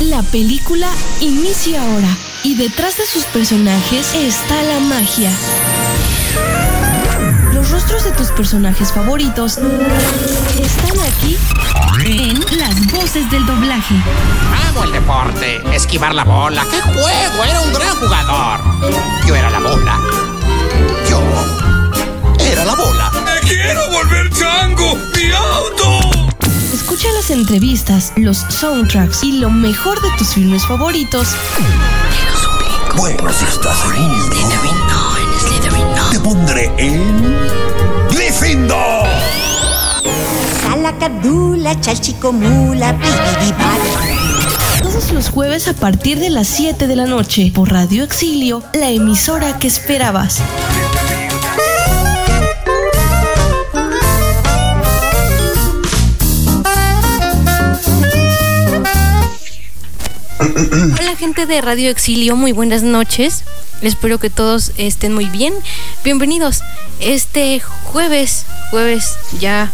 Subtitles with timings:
[0.00, 0.88] La película
[1.20, 2.08] inicia ahora
[2.42, 5.30] y detrás de sus personajes está la magia.
[7.52, 11.38] Los rostros de tus personajes favoritos están aquí
[12.04, 13.94] en las voces del doblaje.
[14.68, 16.66] Amo el deporte, esquivar la bola.
[16.70, 17.44] ¡Qué juego!
[17.44, 18.60] Era un gran jugador.
[19.26, 20.00] Yo era la bola.
[21.08, 21.22] Yo
[22.40, 23.12] era la bola.
[23.24, 24.96] ¡Me quiero volver chango!
[25.14, 26.13] ¡Mi auto!
[26.84, 31.34] Escucha las entrevistas, los soundtracks y lo mejor de tus filmes favoritos
[32.94, 34.28] Bueno, si estás en uno,
[36.10, 37.38] te pondré en
[38.10, 39.08] Gryffindor.
[40.60, 42.98] Salacardula, chalchicomula,
[44.82, 48.90] todos los jueves a partir de las 7 de la noche por Radio Exilio, la
[48.90, 50.42] emisora que esperabas.
[60.40, 63.44] Hola gente de Radio Exilio, muy buenas noches.
[63.82, 65.54] Espero que todos estén muy bien.
[66.02, 66.62] Bienvenidos
[67.00, 69.72] este jueves, jueves ya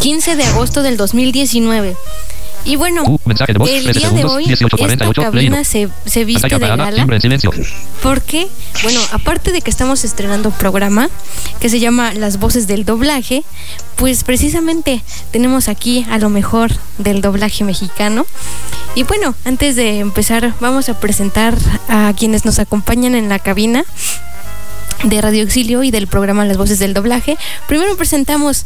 [0.00, 1.96] 15 de agosto del 2019.
[2.64, 5.64] Y bueno, Uh, mensaje de voz, el 13 día de hoy 18:48, esta cabina leído.
[5.64, 7.20] se, se viste Pantalla de gala.
[7.20, 7.50] silencio.
[8.02, 8.48] Porque,
[8.82, 11.10] bueno, aparte de que estamos estrenando un programa
[11.60, 13.44] que se llama Las voces del doblaje,
[13.96, 18.26] pues precisamente tenemos aquí a lo mejor del doblaje mexicano.
[18.94, 21.54] Y bueno, antes de empezar, vamos a presentar
[21.88, 23.84] a quienes nos acompañan en la cabina
[25.02, 27.36] de Radio Exilio y del programa Las Voces del Doblaje.
[27.68, 28.64] Primero presentamos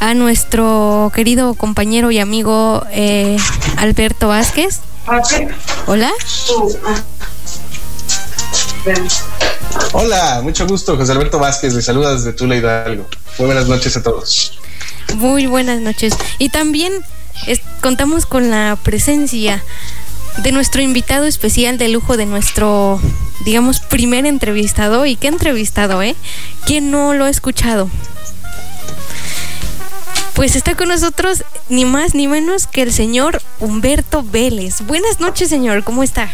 [0.00, 3.36] a nuestro querido compañero y amigo eh,
[3.76, 4.80] Alberto Vázquez.
[5.86, 6.10] Hola.
[9.92, 13.06] Hola, mucho gusto, José Alberto Vázquez, le saluda desde Tula Hidalgo.
[13.38, 14.58] Muy buenas noches a todos.
[15.14, 16.14] Muy buenas noches.
[16.38, 16.92] Y también
[17.46, 19.62] es- contamos con la presencia
[20.42, 23.00] de nuestro invitado especial de lujo, de nuestro,
[23.44, 25.06] digamos, primer entrevistado.
[25.06, 26.14] ¿Y qué entrevistado, eh?
[26.66, 27.90] ¿Quién no lo ha escuchado?
[30.34, 34.82] Pues está con nosotros ni más ni menos que el señor Humberto Vélez.
[34.82, 35.82] Buenas noches, señor.
[35.82, 36.30] ¿Cómo está?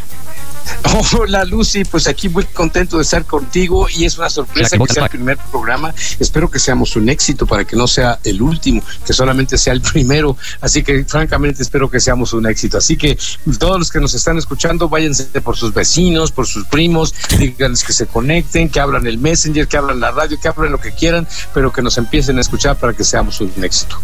[1.18, 5.04] Hola Lucy, pues aquí muy contento de estar contigo y es una sorpresa que sea
[5.04, 5.94] el primer programa.
[6.18, 9.80] Espero que seamos un éxito para que no sea el último, que solamente sea el
[9.92, 10.36] primero.
[10.60, 12.78] Así que francamente espero que seamos un éxito.
[12.78, 13.18] Así que
[13.58, 17.92] todos los que nos están escuchando, váyanse por sus vecinos, por sus primos, díganles que
[17.92, 21.26] se conecten, que abran el Messenger, que abran la radio, que abran lo que quieran,
[21.52, 23.98] pero que nos empiecen a escuchar para que seamos un éxito.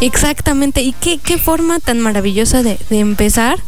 [0.00, 0.82] Exactamente.
[0.82, 3.58] ¿Y qué, qué forma tan maravillosa de, de empezar?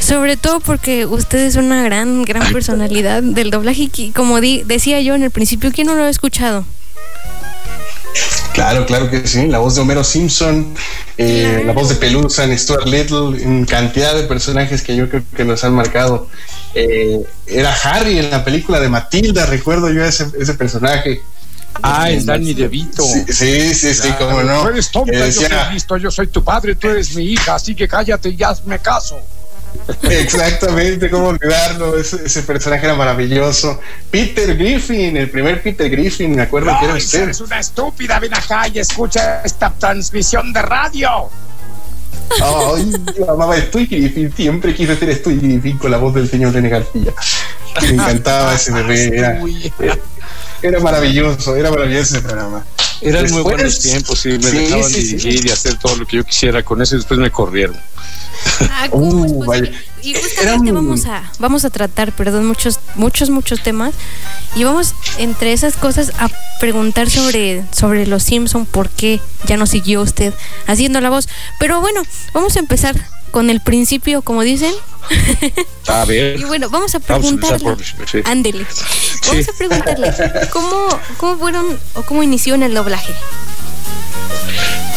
[0.00, 5.00] Sobre todo porque usted es una gran, gran personalidad del doblaje y como di- decía
[5.00, 6.64] yo en el principio, ¿quién no lo ha escuchado?
[8.54, 9.46] Claro, claro que sí.
[9.46, 10.74] La voz de Homero Simpson,
[11.16, 15.22] eh, la voz de Pelusa en Stuart Little, en cantidad de personajes que yo creo
[15.36, 16.28] que nos han marcado.
[16.74, 21.20] Eh, era Harry en la película de Matilda, recuerdo yo ese, ese personaje.
[21.82, 23.04] Ah, Eh, es Danny DeVito.
[23.04, 24.26] Sí, sí, sí, sí, Claro.
[24.30, 24.62] cómo no.
[24.62, 27.54] Tú eres tonta, Que yo soy listo, yo soy tu padre, tú eres mi hija,
[27.54, 29.20] así que cállate y hazme caso.
[30.02, 31.98] Exactamente, cómo olvidarlo.
[31.98, 33.80] Ese, ese personaje era maravilloso.
[34.10, 37.22] Peter Griffin, el primer Peter Griffin, me acuerdo que era usted.
[37.22, 41.28] eres una estúpida, ven acá y escucha esta transmisión de radio.
[42.42, 46.28] Ay, yo amaba a Stewie Griffin, siempre quise ser Stewie Griffin con la voz del
[46.30, 47.12] señor René García.
[47.82, 49.40] Me encantaba ese bebé, era,
[50.62, 52.64] era maravilloso, era maravilloso ese programa.
[53.00, 55.16] Eran muy buenos tiempos y me Sí, dejaban sí, sí.
[55.16, 57.76] dirigir y hacer todo lo que yo quisiera con eso y después me corrieron.
[58.70, 59.70] Ah, ¿cómo Uh, vaya.
[60.02, 63.92] Y justamente Eran- vamos a vamos a tratar, perdón, muchos muchos muchos temas
[64.56, 66.28] y vamos entre esas cosas a
[66.58, 70.32] preguntar sobre sobre los Simpson, por qué ya no siguió usted
[70.66, 71.28] haciendo la voz.
[71.58, 72.02] Pero bueno,
[72.32, 72.96] vamos a empezar
[73.30, 74.72] con el principio, como dicen.
[75.88, 76.38] A ver.
[76.40, 77.84] Y bueno, vamos a Vamos a preguntarle.
[78.10, 78.18] sí.
[78.24, 78.66] Ándele.
[79.28, 80.12] Vamos a preguntarle
[80.52, 83.12] cómo cómo fueron o cómo inició en el doblaje.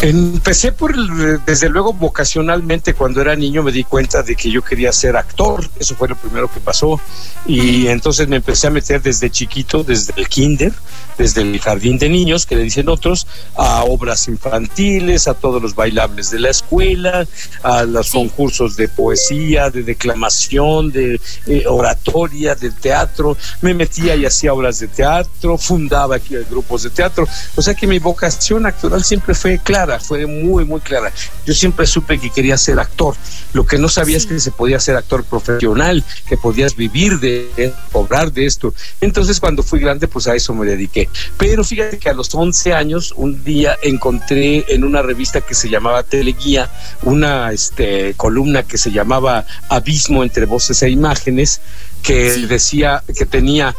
[0.03, 0.93] Empecé por,
[1.45, 5.65] desde luego, vocacionalmente, cuando era niño me di cuenta de que yo quería ser actor,
[5.79, 6.99] eso fue lo primero que pasó,
[7.45, 10.73] y entonces me empecé a meter desde chiquito, desde el kinder,
[11.17, 15.73] desde el jardín de niños, que le dicen otros, a obras infantiles, a todos los
[15.73, 17.25] bailables de la escuela,
[17.61, 18.17] a los Sí.
[18.17, 24.79] concursos de poesía, de declamación, de eh, oratoria, de teatro, me metía y hacía obras
[24.79, 29.59] de teatro, fundaba aquí grupos de teatro, o sea que mi vocación actoral siempre fue
[29.59, 31.11] clara clara, fue muy, muy clara.
[31.45, 33.15] Yo siempre supe que quería ser actor.
[33.53, 37.73] Lo que no sabía es que se podía ser actor profesional, que podías vivir de,
[37.91, 38.73] cobrar de esto.
[39.01, 41.09] Entonces, cuando fui grande, pues a eso me dediqué.
[41.37, 45.69] Pero fíjate que a los 11 años, un día encontré en una revista que se
[45.69, 46.69] llamaba Teleguía,
[47.03, 51.61] una este, columna que se llamaba Abismo entre voces e imágenes,
[52.03, 53.75] que decía que tenía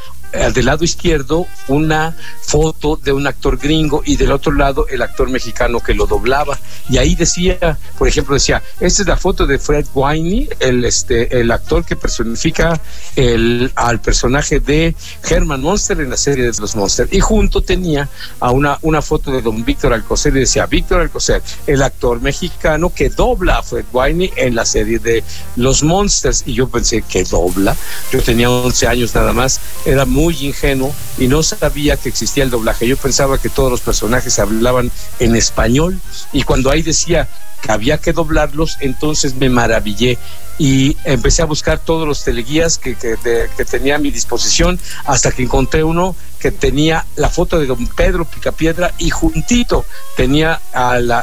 [0.52, 5.30] del lado izquierdo una foto de un actor gringo y del otro lado el actor
[5.30, 6.58] mexicano que lo doblaba.
[6.88, 11.40] Y ahí decía, por ejemplo, decía, esta es la foto de Fred Winey, el, este,
[11.40, 12.80] el actor que personifica
[13.16, 14.94] el, al personaje de
[15.28, 17.12] Herman Monster en la serie de los Monsters.
[17.12, 18.08] Y junto tenía
[18.40, 22.92] a una, una foto de don Víctor Alcocer y decía, Víctor Alcocer, el actor mexicano
[22.94, 25.22] que dobla a Fred Winey en la serie de
[25.56, 26.44] los Monsters.
[26.46, 27.76] Y yo pensé, que dobla?
[28.12, 32.44] Yo tenía 11 años nada más, era muy muy ingenuo y no sabía que existía
[32.44, 32.88] el doblaje.
[32.88, 36.00] Yo pensaba que todos los personajes hablaban en español
[36.32, 37.28] y cuando ahí decía
[37.60, 40.16] que había que doblarlos, entonces me maravillé
[40.58, 45.42] y empecé a buscar todos los teleguías que, que, tenía a mi disposición hasta que
[45.42, 49.84] encontré uno que tenía la foto de don Pedro Picapiedra y juntito
[50.14, 50.60] tenía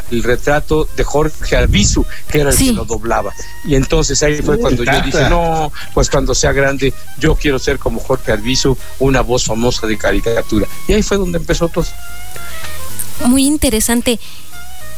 [0.10, 3.32] el retrato de Jorge Albizu, que era el que lo doblaba.
[3.64, 7.78] Y entonces ahí fue cuando yo dije, no, pues cuando sea grande, yo quiero ser
[7.78, 10.68] como Jorge Albizu, una voz famosa de caricatura.
[10.88, 11.86] Y ahí fue donde empezó todo.
[13.26, 14.20] Muy interesante.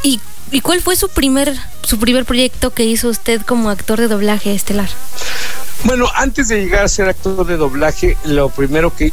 [0.04, 0.22] ¿Y
[0.54, 1.52] ¿Y cuál fue su primer,
[1.82, 4.88] su primer proyecto que hizo usted como actor de doblaje estelar?
[5.84, 9.12] Bueno, antes de llegar a ser actor de doblaje, lo primero que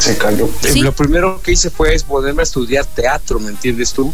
[0.00, 0.50] se cayó.
[0.74, 4.12] Lo primero que hice fue ponerme a estudiar teatro, ¿me entiendes tú?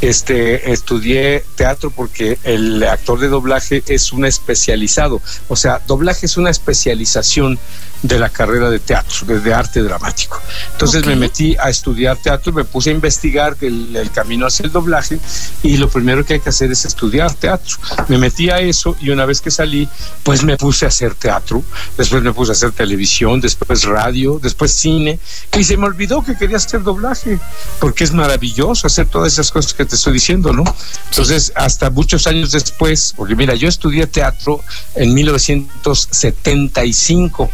[0.00, 6.36] Este, estudié teatro porque el actor de doblaje es un especializado, o sea, doblaje es
[6.36, 7.58] una especialización
[8.02, 10.40] de la carrera de teatro, de, arte dramático.
[10.72, 14.72] Entonces me metí a estudiar teatro, me puse a investigar el, el, camino hacia el
[14.72, 15.18] doblaje
[15.62, 17.76] y lo primero que hay que hacer es estudiar teatro.
[18.08, 19.88] Me metí a eso y una vez que salí,
[20.22, 21.62] pues me puse a hacer teatro,
[21.96, 25.18] después me puse a hacer televisión, después radio, después cine
[25.56, 27.38] y se me olvidó que quería hacer doblaje,
[27.80, 30.62] porque es maravilloso hacer todas esas cosas que te estoy diciendo, ¿no?
[31.10, 34.62] Entonces, hasta muchos años después, porque mira, yo estudié teatro
[34.94, 37.50] en 1975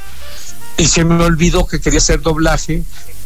[0.77, 2.83] y se me olvidó que quería hacer doblaje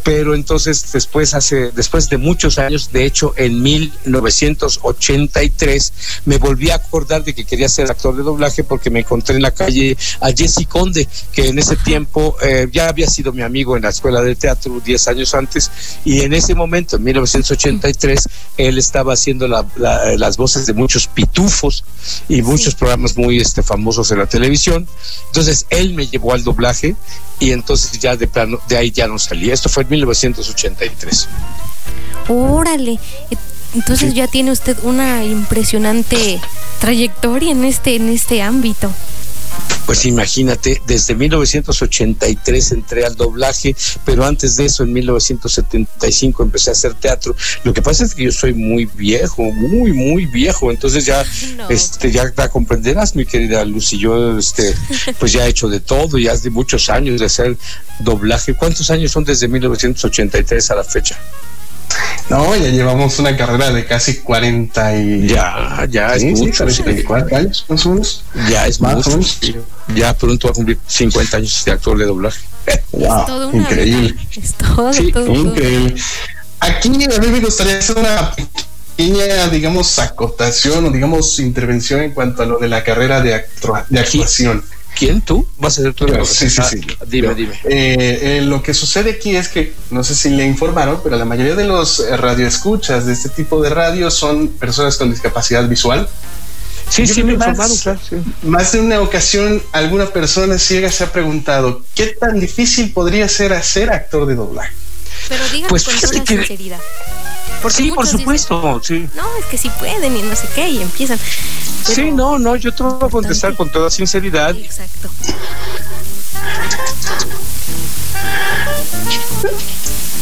[0.06, 5.92] pero entonces después hace después de muchos años, de hecho en 1983
[6.26, 9.42] me volví a acordar de que quería ser actor de doblaje porque me encontré en
[9.42, 13.76] la calle a Jesse Conde, que en ese tiempo eh, ya había sido mi amigo
[13.76, 15.72] en la escuela de teatro 10 años antes
[16.04, 18.28] y en ese momento en 1983
[18.58, 21.82] él estaba haciendo las voces de muchos pitufos
[22.28, 24.86] y muchos programas muy este famosos en la televisión.
[25.26, 26.94] Entonces él me llevó al doblaje
[27.38, 29.50] y entonces ya de plano de ahí ya no salí.
[29.50, 31.28] Esto fue en 1983.
[32.28, 32.98] Órale,
[33.74, 36.40] entonces ya tiene usted una impresionante
[36.80, 38.90] trayectoria en este en este ámbito.
[39.86, 46.72] Pues imagínate, desde 1983 entré al doblaje, pero antes de eso, en 1975 empecé a
[46.72, 47.36] hacer teatro.
[47.62, 51.24] Lo que pasa es que yo soy muy viejo, muy, muy viejo, entonces ya,
[51.68, 54.74] este, ya, comprenderás, mi querida Lucy, yo, este,
[55.20, 57.56] pues ya he hecho de todo, ya hace muchos años de hacer
[58.00, 58.54] doblaje.
[58.54, 61.16] ¿Cuántos años son desde 1983 a la fecha?
[62.28, 65.28] No, ya llevamos una carrera de casi 40 y...
[65.28, 66.64] Ya, ya es mucho.
[66.64, 68.24] años, más o menos.
[68.50, 69.64] Ya es más mucho.
[69.94, 72.40] Ya pronto va a cumplir 50 años de actor de doblaje.
[72.92, 74.16] Wow, increíble.
[74.36, 75.94] Es todo, Increíble.
[76.58, 78.32] Aquí a mí me gustaría hacer una
[78.96, 83.44] pequeña, digamos, acotación o digamos intervención en cuanto a lo de la carrera de,
[83.90, 84.64] de actuación.
[84.96, 85.20] ¿Quién?
[85.20, 85.46] ¿Tú?
[85.58, 86.06] ¿Vas a ser tú?
[86.24, 86.80] sí, sí, sí.
[87.06, 87.54] Dime, dime.
[87.64, 91.26] Eh, eh, lo que sucede aquí es que, no sé si le informaron, pero la
[91.26, 96.08] mayoría de los eh, radioescuchas de este tipo de radio son personas con discapacidad visual.
[96.88, 98.00] Sí, sí, me informaron, claro.
[98.42, 103.52] Más de una ocasión, alguna persona ciega se ha preguntado, ¿qué tan difícil podría ser
[103.52, 104.72] hacer actor de doblaje?
[105.28, 106.80] Pero díganme pues con toda sinceridad
[107.70, 109.08] sí, por supuesto, sí.
[109.14, 111.18] No, es que sí pueden y no sé qué, y empiezan.
[111.94, 114.56] Sí, no, no, yo te voy a contestar con toda sinceridad.
[114.56, 115.10] Exacto.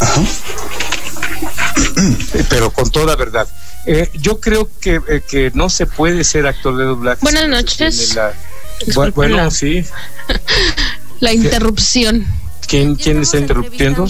[2.49, 3.49] Pero con toda verdad.
[3.87, 7.21] Eh, yo creo que, eh, que no se puede ser actor de doblaje.
[7.23, 8.16] Buenas noches.
[9.14, 9.85] Bueno, sí.
[11.21, 12.26] La interrupción.
[12.66, 14.06] ¿Quién, quién está interrumpiendo?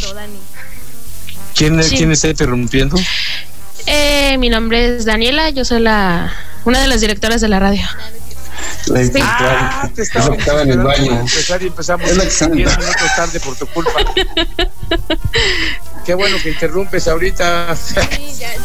[1.54, 2.96] ¿Quién, ¿Quién está interrumpiendo?
[3.87, 6.32] Eh, mi nombre es Daniela, yo soy la
[6.64, 7.87] una de las directoras de la radio.
[8.87, 11.21] La ah, te estaba, estaba en el baño.
[11.21, 12.76] Empezar y empezamos 10 minutos
[13.16, 13.92] tarde por tu culpa.
[16.04, 17.75] qué bueno que interrumpes ahorita.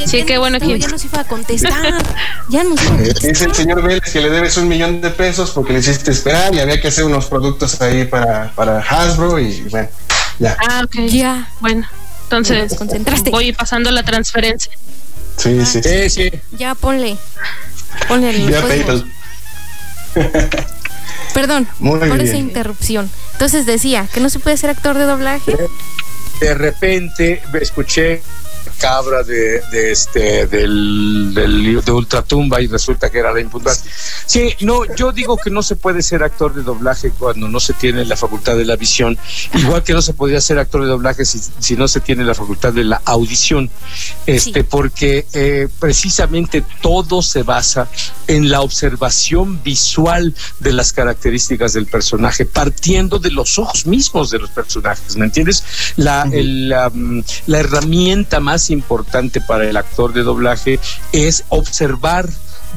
[0.05, 2.03] Sí, qué bueno que ya nos iba a contestar.
[2.49, 3.49] Ya nos iba a Es contestar.
[3.49, 6.59] el señor Vélez que le debes un millón de pesos porque le hiciste esperar y
[6.59, 9.89] había que hacer unos productos ahí para, para Hasbro y bueno,
[10.37, 10.57] ya.
[10.67, 10.95] Ah, ok.
[11.07, 11.49] Ya.
[11.61, 11.87] Bueno,
[12.29, 12.77] Te entonces
[13.31, 14.71] voy pasando la transferencia.
[15.39, 15.81] Sí, sí.
[15.81, 16.31] Sí, sí.
[16.57, 17.17] Ya ponle.
[18.07, 18.51] Ponle el.
[18.51, 19.11] PayPal.
[21.33, 22.35] Perdón Muy por esa bien.
[22.47, 23.09] interrupción.
[23.33, 25.55] Entonces decía que no se puede ser actor de doblaje.
[26.41, 28.21] De repente escuché
[28.79, 33.75] cabra de, de este del, del- de ultratumba y resulta que era la impuntual.
[34.25, 37.73] Sí, no, yo digo que no se puede ser actor de doblaje cuando no se
[37.73, 39.17] tiene la facultad de la visión,
[39.53, 42.33] igual que no se podría ser actor de doblaje si, si no se tiene la
[42.35, 43.69] facultad de la audición,
[44.25, 44.63] este, Sí.
[44.69, 47.87] porque eh, precisamente todo se basa
[48.27, 54.39] en la observación visual de las características del personaje, partiendo de los ojos mismos de
[54.39, 55.63] los personajes, ¿me entiendes?
[55.97, 56.91] La, el, la,
[57.47, 60.79] la herramienta más importante para el actor de doblaje
[61.11, 62.29] es observar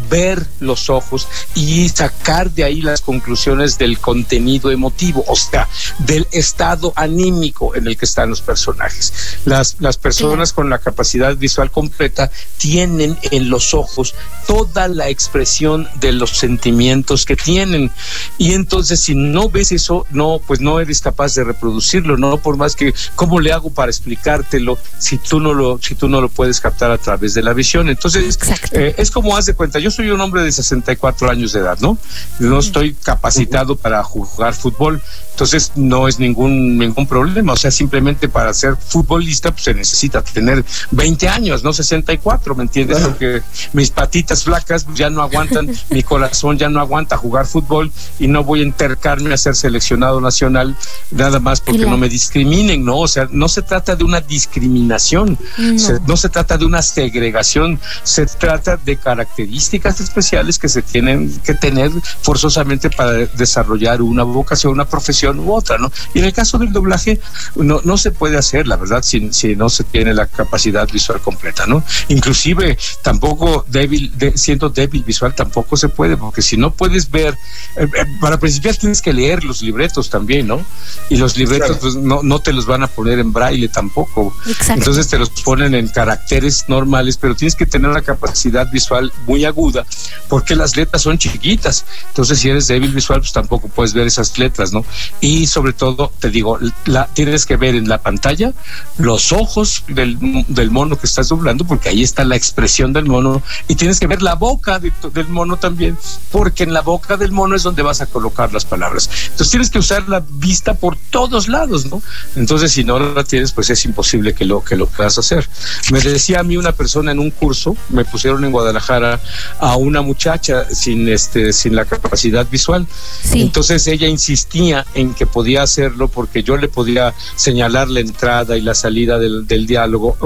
[0.08, 5.68] ver los ojos y sacar de ahí las conclusiones del contenido emotivo, o sea,
[5.98, 9.12] del estado anímico en el que están los personajes.
[9.44, 14.14] Las, las personas con la capacidad visual completa tienen en los ojos
[14.46, 17.90] toda la expresión de los sentimientos que tienen.
[18.38, 22.56] Y entonces si no ves eso, no, pues no eres capaz de reproducirlo, no por
[22.56, 26.28] más que cómo le hago para explicártelo si tú no lo si tú no lo
[26.28, 27.88] puedes captar a través de la visión.
[27.88, 28.38] Entonces,
[28.72, 31.78] eh, es como haz de cuenta, yo soy un hombre de 64 años de edad,
[31.80, 31.98] ¿no?
[32.38, 38.28] No estoy capacitado para jugar fútbol, entonces no es ningún ningún problema, o sea, simplemente
[38.28, 42.98] para ser futbolista pues se necesita tener 20 años, no 64, ¿me entiendes?
[42.98, 43.12] Claro.
[43.12, 48.28] Porque mis patitas flacas ya no aguantan, mi corazón ya no aguanta jugar fútbol y
[48.28, 50.76] no voy a entercarme a ser seleccionado nacional
[51.10, 51.92] nada más porque Claro.
[51.92, 52.98] no me discriminen, ¿no?
[52.98, 55.78] O sea, no se trata de una discriminación, No.
[55.78, 61.40] se- no se trata de una segregación, se trata de características especiales que se tienen
[61.40, 65.90] que tener forzosamente para desarrollar una vocación, una profesión u otra, ¿no?
[66.14, 67.20] Y en el caso del doblaje
[67.56, 71.20] no, no se puede hacer, la verdad, si, si no se tiene la capacidad visual
[71.20, 71.84] completa, ¿no?
[72.08, 77.34] Inclusive tampoco débil, de- siendo débil visual tampoco se puede, porque si no puedes ver,
[77.76, 80.64] eh, eh, para principiar tienes que leer los libretos también, ¿no?
[81.10, 81.80] Y los libretos Claro.
[81.80, 84.34] pues no, no te los van a poner en braille tampoco.
[84.46, 84.72] Exacto.
[84.74, 89.44] Entonces te los ponen en caracteres normales, pero tienes que tener una capacidad visual muy
[89.44, 89.84] aguda
[90.28, 91.84] porque las letras son chiquitas.
[92.08, 94.84] Entonces si eres débil visual, pues tampoco puedes ver esas letras, ¿no?
[95.20, 98.52] Y sobre todo, te digo, la, tienes que ver en la pantalla
[98.98, 103.40] los ojos del, del mono que estás doblando porque ahí está la expresión del mono
[103.68, 105.96] y tienes que ver la boca de- del mono también
[106.32, 109.08] porque en la boca del mono es donde vas a colocar las palabras.
[109.24, 112.02] Entonces tienes que usar la vista por todos lados, ¿no?
[112.34, 115.48] Entonces si no la tienes, pues es imposible que lo que lo puedas hacer.
[115.92, 119.20] Me decía a mí una persona en un curso, me pusieron en Guadalajara
[119.60, 122.86] a una muchacha sin este sin la capacidad visual.
[123.22, 123.42] Sí.
[123.42, 128.60] Entonces ella insistía en que podía hacerlo porque yo le podía señalar la entrada y
[128.60, 130.16] la salida del, del diálogo,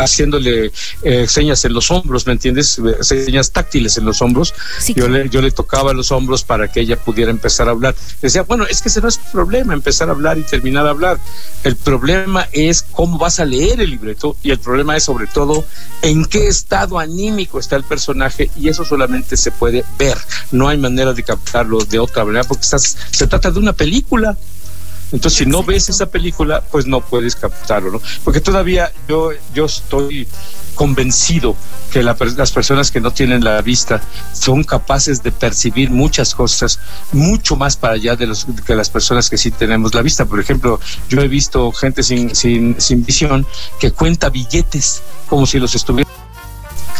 [0.00, 2.78] haciéndole eh, señas en los hombros, ¿me entiendes?
[2.78, 4.54] Eh, Señas táctiles en los hombros.
[4.78, 7.94] Sí, Yo le, yo le tocaba los hombros para que ella pudiera empezar a hablar.
[8.20, 10.90] Decía, bueno, es que ese no es el problema, empezar a hablar y terminar a
[10.90, 11.18] hablar.
[11.64, 15.64] El problema es cómo vas a leer el libreto y el problema es sobre todo
[16.02, 20.16] en qué estado anímico está el personaje y eso solamente se puede ver.
[20.50, 24.01] No hay manera de captarlo de otra manera porque estás, se trata de una película.
[25.12, 28.00] Entonces, si no ves esa película, pues no puedes captarlo, ¿no?
[28.24, 30.26] Porque todavía yo, yo estoy
[30.74, 31.54] convencido
[31.92, 34.00] que la las personas que no tienen la vista
[34.32, 36.78] son capaces de percibir muchas cosas
[37.12, 40.24] mucho más para allá de los que las personas que sí tenemos la vista.
[40.24, 40.80] Por ejemplo,
[41.10, 43.46] yo he visto gente sin, sin, sin visión
[43.78, 46.21] que cuenta billetes como si los estuviera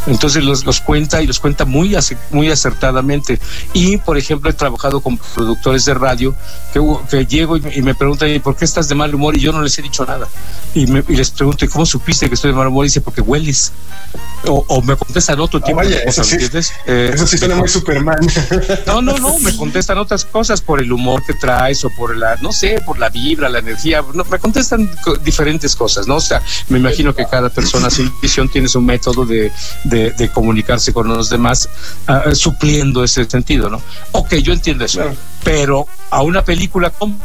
[0.07, 1.97] entonces los, los cuenta y los cuenta muy,
[2.31, 3.39] muy acertadamente.
[3.73, 6.35] Y, por ejemplo, he trabajado con productores de radio
[6.73, 6.81] que,
[7.11, 9.37] que llego y, me- y me preguntan, ¿y por qué estás de mal humor?
[9.37, 10.27] Y yo no les he dicho nada.
[10.75, 12.85] Y, me- y les pregunto, ¿y cómo supiste que estoy de mal humor?
[12.85, 13.73] Y dice, porque hueles.
[14.45, 16.31] O, o me contestan otro Ah, tipo vaya, de cosas, eso sí.
[16.31, 16.73] ¿me entiendes?
[16.87, 18.19] Eh, Eso sí suena muy Superman.
[18.87, 22.35] no, no, no, me contestan otras cosas por el humor que traes o por la,
[22.43, 24.03] no sé, por la vibra, la energía.
[24.13, 26.17] No, me contestan co- diferentes cosas, ¿no?
[26.17, 29.53] O sea, me imagino que cada persona sin visión tiene su método de,
[29.85, 31.69] de, de comunicarse con los demás,
[32.07, 33.83] ah, supliendo ese sentido, ¿no?
[34.13, 35.01] Ok, yo entiendo eso.
[35.01, 35.17] Claro.
[35.45, 37.17] Pero a una película, ¿cómo?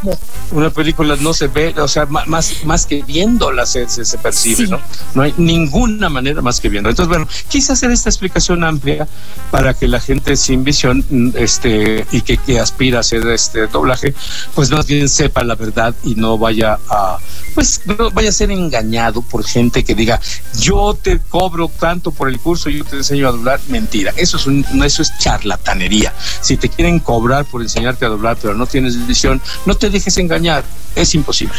[0.51, 4.65] Una película no se ve, o sea, más, más que viéndola se, se, se percibe,
[4.65, 4.67] Sí.
[4.71, 4.79] ¿no?
[5.13, 6.89] No hay ninguna manera más que viendo.
[6.89, 9.07] Entonces, bueno, quise hacer esta explicación amplia
[9.51, 13.67] para que la gente sin visión mm, este, y que, que aspira a hacer este
[13.67, 14.15] doblaje,
[14.55, 17.17] pues más bien sepa la verdad y no vaya a,
[17.57, 20.21] pues no vaya a ser engañado por gente que diga,
[20.59, 23.59] yo te cobro tanto por el curso, yo te enseño a doblar.
[23.69, 26.13] Mentira, eso es, un, eso es charlatanería.
[26.41, 30.19] Si te quieren cobrar por enseñarte a doblar, pero no tienes visión, no te dejes
[30.19, 30.63] engañar,
[30.95, 31.57] es imposible.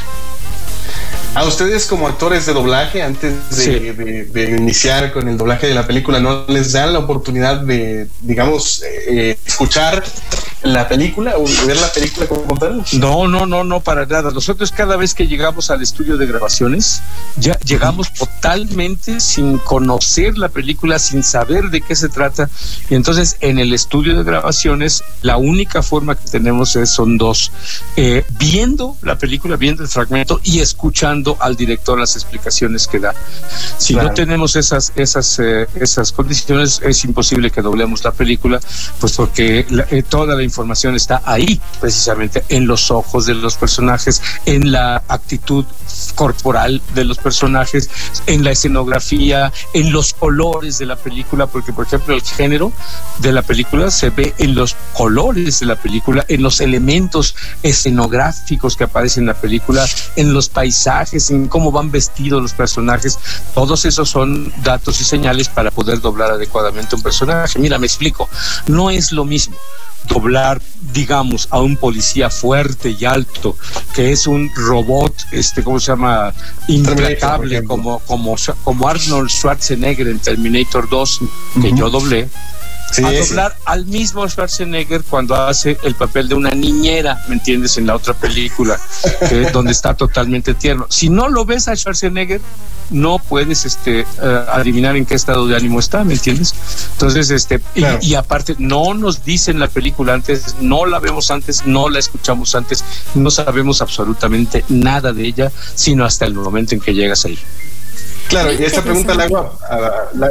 [1.35, 6.21] A ustedes como actores de doblaje, antes de, iniciar con el doblaje de la película,
[6.21, 10.05] ¿no les dan la oportunidad de, digamos, eh, escuchar
[10.63, 12.85] la película o ver la película como tal?
[12.95, 14.31] No, no, no, no, para nada.
[14.31, 17.03] Nosotros cada vez que llegamos al estudio de grabaciones,
[17.37, 22.49] ya llegamos totalmente sin conocer la película, sin saber de qué se trata.
[22.91, 27.53] Y entonces en el estudio de grabaciones, la única forma que tenemos es, son dos,
[27.97, 33.15] eh, viendo la película, viendo el fragmento y escuchando al director las explicaciones que da.
[33.79, 38.61] Si no tenemos esas, esas, eh, esas condiciones, es imposible que doblemos la película,
[39.01, 44.23] pues porque eh, toda la información está ahí, precisamente en los ojos de los personajes,
[44.47, 45.65] en la actitud
[46.15, 47.89] corporal de los personajes,
[48.27, 52.73] en la escenografía, en los colores de la película, porque por ejemplo el género
[53.21, 58.77] de la película se ve en los colores de la película, en los elementos escenográficos
[58.77, 59.87] que aparecen en la película,
[60.17, 63.19] en los paisajes, en cómo van vestidos los personajes.
[63.55, 67.59] Todos esos son datos y señales para poder doblar adecuadamente un personaje.
[67.59, 68.29] Mira, me explico.
[68.67, 69.57] No es lo mismo
[70.09, 70.61] doblar,
[70.93, 73.57] digamos, a un policía fuerte y alto,
[73.95, 76.33] que es un robot, este, ¿cómo se llama?
[76.69, 81.21] Implacable, como, como, como Arnold Schwarzenegger en Terminator 2,
[81.63, 82.29] que yo doblé.
[82.97, 87.77] A doblar al mismo Schwarzenegger cuando hace el papel de una niñera, ¿me entiendes?
[87.79, 88.79] En la otra película,
[89.53, 90.87] donde está totalmente tierno.
[90.89, 92.41] Si no lo ves a Schwarzenegger,
[92.91, 96.55] no puedes este, eh, adivinar en qué estado de ánimo está, ¿me entiendes?
[96.93, 101.89] Entonces, este, y, aparte, no nos dicen la película antes, no la vemos antes, no
[101.89, 106.95] la escuchamos antes, no sabemos absolutamente nada de ella, sino hasta el momento en que
[106.95, 107.39] llegas ahí.
[108.29, 109.59] Claro, y esta pregunta la hago,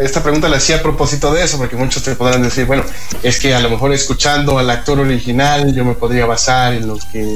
[0.01, 2.83] esta pregunta la hacía a propósito de eso, porque muchos te podrán decir, bueno,
[3.23, 6.97] es que a lo mejor escuchando al actor original yo me podría basar en lo
[7.11, 7.35] que,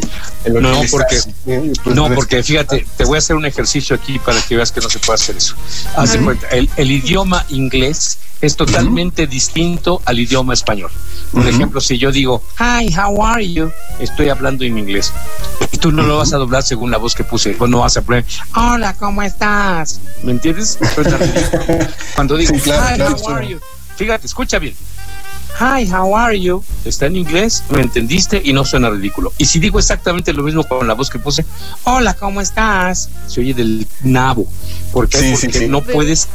[0.50, 4.56] no, porque, pues, no, porque fíjate, te voy a hacer un ejercicio aquí para que
[4.56, 5.56] veas que no se puede hacer eso.
[5.96, 10.92] Haz cuenta, el, el idioma inglés es totalmente distinto al idioma español.
[11.32, 13.72] Por ejemplo, si yo digo, hi, how are you?
[14.00, 15.14] Estoy hablando en inglés.
[15.72, 17.56] Y tú no lo vas a doblar según la voz que puse.
[17.60, 18.26] O no vas a poner,
[18.56, 20.02] hola, ¿cómo estás?
[20.24, 20.78] ¿Me entiendes?
[22.16, 23.60] Cuando digo, hi, how are you?
[23.96, 24.76] Fíjate, escucha bien.
[25.60, 26.64] Hi, how are you?
[26.86, 29.32] Está en inglés, me entendiste y no suena ridículo.
[29.38, 31.46] Y si digo exactamente lo mismo con la voz que puse,
[31.84, 33.10] hola, ¿cómo estás?
[33.28, 34.48] Se oye del nabo.
[34.92, 35.38] ¿Por qué?
[35.40, 36.30] Porque no puedes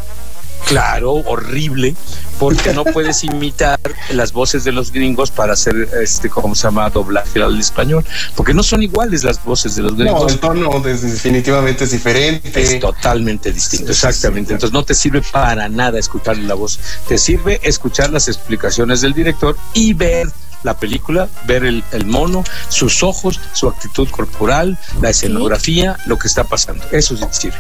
[0.67, 1.95] Claro, horrible,
[2.41, 3.79] porque no puedes imitar
[4.11, 6.91] las voces de los gringos para hacer, este, ¿cómo se llama?
[6.91, 10.23] Doblaje al español, porque no son iguales las voces de los gringos.
[10.23, 12.61] No, el tono definitivamente es diferente.
[12.61, 14.53] Es totalmente distinto, exactamente.
[14.53, 19.15] Entonces no te sirve para nada escuchar la voz, te sirve escuchar las explicaciones del
[19.15, 20.29] director y ver
[20.65, 26.27] la película, ver el, el, mono, sus ojos, su actitud corporal, la escenografía, lo que
[26.27, 26.85] está pasando.
[26.91, 27.59] Eso sí sirve.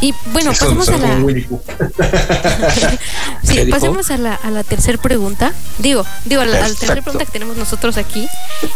[0.00, 1.16] Y bueno, pasemos a la.
[3.42, 5.52] sí, pasemos a la, a la tercera pregunta.
[5.78, 8.28] Digo, digo, a la, tercera pregunta que tenemos nosotros aquí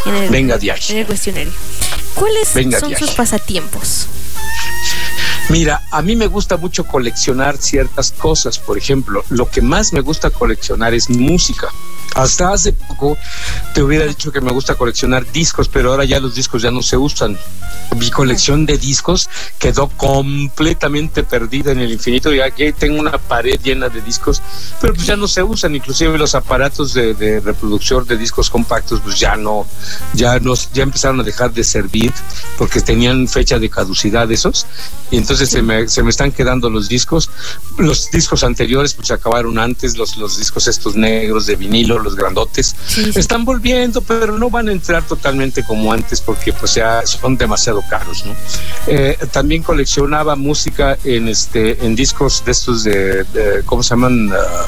[0.06, 1.52] en el, Venga, en el cuestionario.
[2.14, 4.06] ¿Cuáles son sus pasatiempos?
[5.50, 8.60] Mira, a mí me gusta mucho coleccionar ciertas cosas.
[8.60, 11.68] Por ejemplo, lo que más me gusta coleccionar es música.
[12.14, 13.16] Hasta hace poco
[13.74, 16.82] te hubiera dicho que me gusta coleccionar discos, pero ahora ya los discos ya no
[16.82, 17.36] se usan.
[17.96, 22.32] Mi colección de discos quedó completamente perdida en el infinito.
[22.32, 24.42] Ya que tengo una pared llena de discos,
[24.80, 25.74] pero pues ya no se usan.
[25.74, 29.66] Inclusive los aparatos de, reproducción de discos compactos, pues ya no,
[30.14, 32.12] ya nos, ya empezaron a dejar de servir
[32.56, 34.66] porque tenían fecha de caducidad esos.
[35.10, 37.30] Y entonces se me, se me están quedando los discos.
[37.78, 42.16] Los discos anteriores pues se acabaron antes, los, los discos estos negros de vinilo los
[42.16, 42.74] grandotes,
[43.14, 47.82] están volviendo, pero no van a entrar totalmente como antes porque pues ya son demasiado
[47.88, 48.34] caros, ¿no?
[48.86, 53.24] Eh, también coleccionaba música en este en discos de estos de,
[53.64, 54.30] ¿cómo se llaman?
[54.32, 54.66] Ah,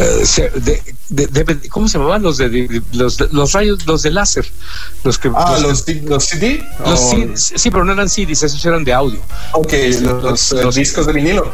[0.00, 4.46] eh, de, ¿cómo se llamaban los de, los, los rayos los de láser
[5.04, 6.64] los que ah los, los, CD
[7.34, 9.20] sí pero no eran CDs esos eran de audio.
[9.52, 11.52] Ok los, los discos de vinilo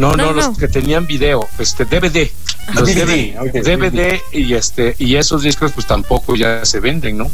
[0.00, 2.30] no, no, los que tenían video, este DVD.
[2.74, 7.30] Los DVD, y este y esos discos pues tampoco ya se venden, ¿no?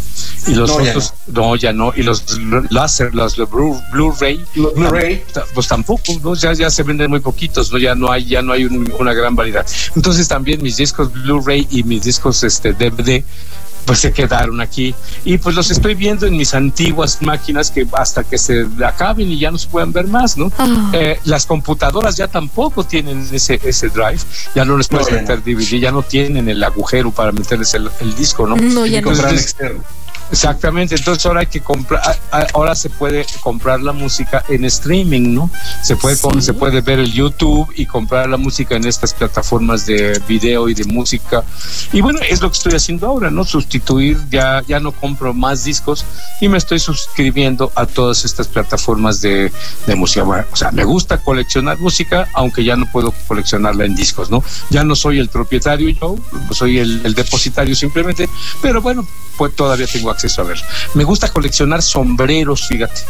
[0.46, 1.56] Y los otros no.
[1.56, 2.38] ya no y los
[2.70, 5.24] láser, los Blu-ray, Blu-ray
[5.54, 6.34] pues tampoco, ¿no?
[6.34, 9.36] Ya ya se venden muy poquitos, no ya no hay ya no hay una gran
[9.36, 9.66] variedad.
[9.94, 13.22] Entonces también mis discos Blu-ray y mis discos este DVD
[13.86, 14.94] pues se quedaron aquí.
[15.24, 19.38] Y pues los estoy viendo en mis antiguas máquinas que hasta que se acaben y
[19.38, 20.52] ya no se puedan ver más, ¿no?
[20.58, 20.90] Ah.
[20.92, 24.18] Eh, las computadoras ya tampoco tienen ese, ese drive,
[24.54, 25.20] ya no les puedes No.
[25.20, 28.56] meter DVD, ya no tienen el agujero para meterles el, el disco, ¿no?
[28.56, 29.12] No, ya no.
[29.12, 29.82] Entonces, externo.
[30.30, 32.02] Exactamente, entonces ahora hay que comprar,
[32.52, 35.50] ahora se puede comprar la música en streaming, ¿no?
[35.82, 40.20] Se puede, se puede ver el YouTube y comprar la música en estas plataformas de
[40.26, 41.44] video y de música.
[41.92, 43.44] Y bueno, es lo que estoy haciendo ahora, ¿no?
[43.44, 46.04] Sustituir, ya, ya no compro más discos
[46.40, 49.52] y me estoy suscribiendo a todas estas plataformas de,
[49.86, 50.24] de música.
[50.24, 54.42] Bueno, o sea, me gusta coleccionar música, aunque ya no puedo coleccionarla en discos, ¿no?
[54.70, 56.16] Ya no soy el propietario yo,
[56.50, 58.28] soy el, el depositario simplemente,
[58.60, 60.60] pero bueno, pues todavía tengo acceso a ver.
[60.94, 63.02] Me gusta coleccionar sombreros, fíjate.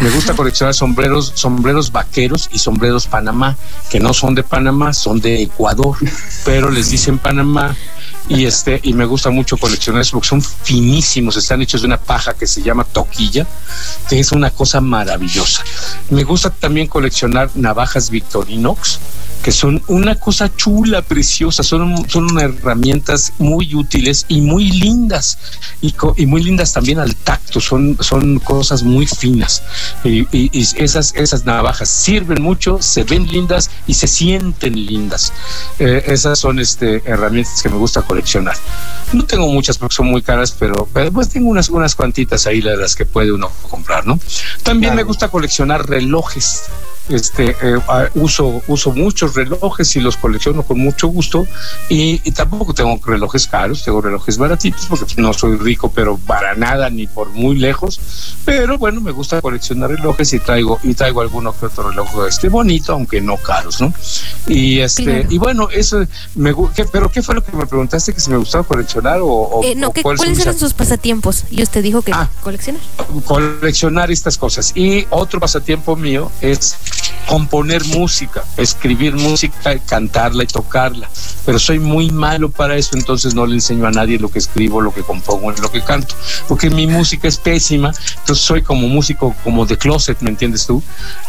[0.00, 3.56] Me gusta coleccionar sombreros, sombreros vaqueros y sombreros Panamá,
[3.90, 5.96] que no son de Panamá, son de Ecuador,
[6.44, 7.76] pero les dicen Panamá
[8.28, 11.98] y este y me gusta mucho coleccionar eso porque son finísimos, están hechos de una
[11.98, 13.46] paja que se llama toquilla,
[14.08, 15.64] que es una cosa maravillosa.
[16.10, 19.00] Me gusta también coleccionar navajas Victorinox
[19.42, 25.38] que son una cosa chula, preciosa, son, son unas herramientas muy útiles y muy lindas,
[25.80, 29.62] y, y muy lindas también al tacto, son, son cosas muy finas.
[30.04, 35.32] Y, y- y esas, esas navajas sirven mucho, se ven lindas y se sienten lindas.
[35.78, 38.56] Eh, esas son este, herramientas que me gusta coleccionar.
[39.14, 42.60] No tengo muchas porque son muy caras, pero, pero pues tengo unas, unas cuantitas ahí
[42.60, 44.20] de las que puede uno comprar, ¿no?
[44.62, 46.64] También me gusta coleccionar relojes
[47.10, 47.78] este eh,
[48.14, 51.46] uso uso muchos relojes y los colecciono con mucho gusto
[51.88, 56.16] y, y tampoco tengo relojes caros tengo relojes baratitos porque pues, no soy rico pero
[56.18, 58.00] para nada ni por muy lejos
[58.44, 62.48] pero bueno me gusta coleccionar relojes y traigo y traigo alguno que otro reloj este
[62.48, 63.92] bonito aunque no caros no
[64.46, 65.26] y este Claro.
[65.30, 68.36] y bueno eso me ¿qué- pero qué fue lo que me preguntaste que si me
[68.36, 71.44] gustaba coleccionar o, o- Eh, no, o ¿qué- cuáles son ¿cuáles mis eran sus pasatiempos?
[71.50, 72.28] Y usted dijo que Ah.
[72.42, 72.80] coleccionar.
[73.24, 74.72] coleccionar estas cosas.
[74.74, 76.76] Y otro pasatiempo mío es
[77.30, 81.08] componer música, escribir música, cantarla y tocarla.
[81.46, 84.80] Pero soy muy malo para eso, entonces no le enseño a nadie lo que escribo,
[84.80, 86.16] lo que compongo, lo que canto,
[86.48, 87.92] porque mi música es pésima.
[88.18, 90.82] Entonces soy como músico, como de closet, ¿me entiendes tú?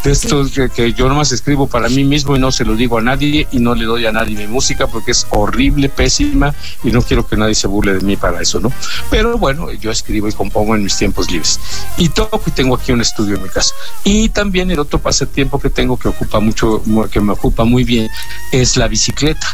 [0.03, 2.97] De esto que, que yo nomás escribo para mí mismo y no se lo digo
[2.97, 6.89] a nadie y no le doy a nadie mi música porque es horrible, pésima y
[6.89, 8.73] no quiero que nadie se burle de mí para eso, ¿no?
[9.11, 11.59] Pero bueno, yo escribo y compongo en mis tiempos libres.
[11.99, 13.75] Y toco y tengo aquí un estudio en mi casa.
[14.03, 17.83] Y también el otro pasatiempo que tengo que ocupa mucho, mu- que me ocupa muy
[17.83, 18.09] bien,
[18.51, 19.47] es la bicicleta.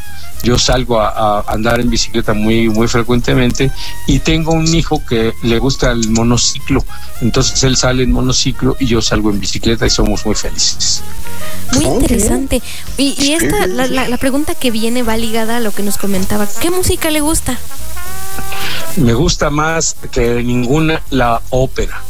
[0.44, 3.72] Yo salgo a, a andar en bicicleta muy, muy frecuentemente
[4.06, 6.86] y tengo un hijo que le gusta el monociclo.
[7.22, 11.02] Entonces él sale en monociclo y yo salgo en bicicleta y somos muy felices.
[11.74, 12.62] Muy interesante.
[12.98, 15.98] Y, y esta, la, la- la pregunta que viene va ligada a lo que nos
[15.98, 16.48] comentaba.
[16.62, 17.58] ¿Qué música le gusta?
[18.96, 22.02] Me gusta más que ninguna la ópera.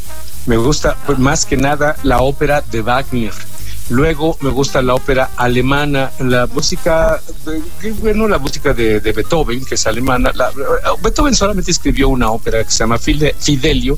[0.48, 3.34] Me gusta pues, más que nada la ópera de Wagner.
[3.90, 7.22] Luego me gusta la ópera alemana, la música,
[7.82, 10.32] de- bueno, la música de, de Beethoven, que es alemana.
[10.36, 10.52] La-
[11.02, 13.98] Beethoven solamente escribió una ópera que se llama Fide- Fidelio,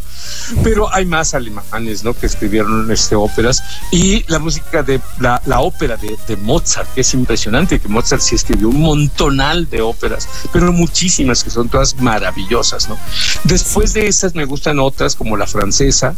[0.64, 2.14] pero hay más alemanes, ¿no?
[2.14, 3.64] Que escribieron este, óperas.
[3.92, 8.22] Y la música de la, la ópera de, de Mozart, que es impresionante, que Mozart
[8.22, 12.98] sí escribió un montonal de óperas, pero muchísimas que son todas maravillosas, ¿no?
[13.44, 16.16] Después de esas me gustan otras, como la francesa,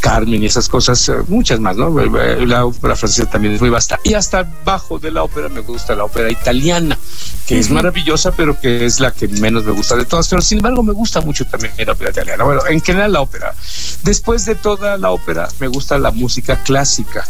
[0.00, 2.00] Carmen y esas cosas, eh, muchas más, ¿no?
[2.00, 4.00] Eh, La ópera francesa también es muy vasta.
[4.02, 6.98] Y hasta abajo de la ópera me gusta la ópera italiana,
[7.46, 10.28] que es maravillosa, pero que es la que menos me gusta de todas.
[10.28, 12.44] Pero sin embargo, me gusta mucho también la ópera italiana.
[12.44, 13.54] Bueno, en general la ópera.
[14.02, 17.24] Después de toda la ópera, me gusta la música clásica.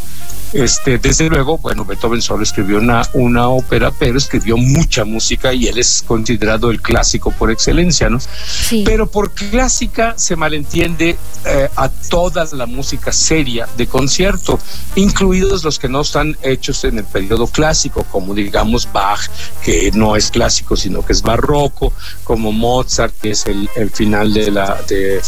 [0.53, 5.69] Este, desde luego, bueno, Beethoven solo escribió una, una ópera, pero escribió mucha música y
[5.69, 8.19] él es considerado el clásico por excelencia, ¿no?
[8.21, 8.83] Sí.
[8.85, 14.59] Pero por clásica se malentiende eh, a toda la música seria de concierto,
[14.97, 19.21] incluidos los que no están hechos en el periodo clásico, como digamos Bach,
[19.63, 21.93] que no es clásico, sino que es barroco,
[22.25, 25.21] como Mozart, que es el, el final de, la, de,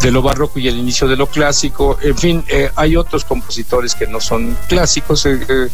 [0.00, 1.98] de lo barroco y el inicio de lo clásico.
[2.02, 5.68] En fin, eh, hay otros compositores que no son clásicos eh, eh,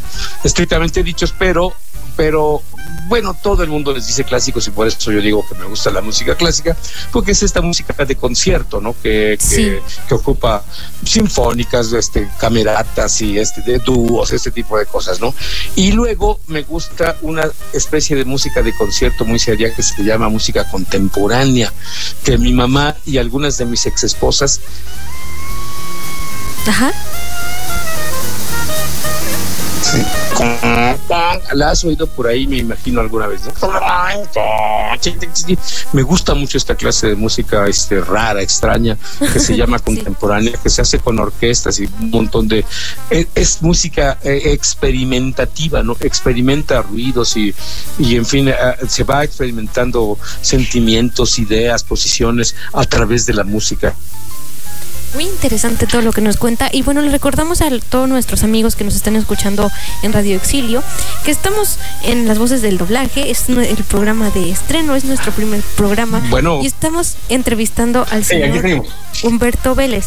[0.44, 1.72] estrictamente dichos, pero
[2.16, 2.62] pero
[3.06, 5.88] bueno, todo el mundo les dice clásicos y por eso yo digo que me gusta
[5.92, 6.76] la música clásica,
[7.12, 8.92] porque es esta música de concierto, ¿no?
[9.00, 9.72] Que, que, Sí.
[10.08, 10.64] que ocupa
[11.04, 15.32] sinfónicas, este, cameratas y este, de dúos, este tipo de cosas, ¿no?
[15.76, 20.28] Y luego me gusta una especie de música de concierto muy seria que se llama
[20.28, 21.72] música contemporánea,
[22.24, 24.60] que mi mamá y algunas de mis ex esposas
[26.66, 26.92] Ajá.
[29.90, 30.02] Sí.
[31.54, 33.42] La has oído por ahí, me imagino alguna vez.
[35.92, 40.68] Me gusta mucho esta clase de música este, rara, extraña, que se llama contemporánea, que
[40.68, 42.64] se hace con orquestas y un montón de...
[43.10, 45.96] Es, música eh, experimentativa, ¿no?
[46.00, 47.54] Experimenta ruidos y,
[47.98, 48.54] y en fin, eh,
[48.86, 53.94] se va experimentando sentimientos, ideas, posiciones a través de la música.
[55.14, 56.68] Muy interesante todo lo que nos cuenta.
[56.72, 59.70] Y bueno, le recordamos a todos nuestros amigos que nos están escuchando
[60.02, 60.82] en Radio Exilio
[61.24, 63.30] que estamos en las voces del doblaje.
[63.30, 66.22] Es el programa de estreno, es nuestro primer programa.
[66.30, 66.60] Bueno.
[66.62, 68.84] Y estamos entrevistando al señor
[69.22, 70.06] Humberto Vélez.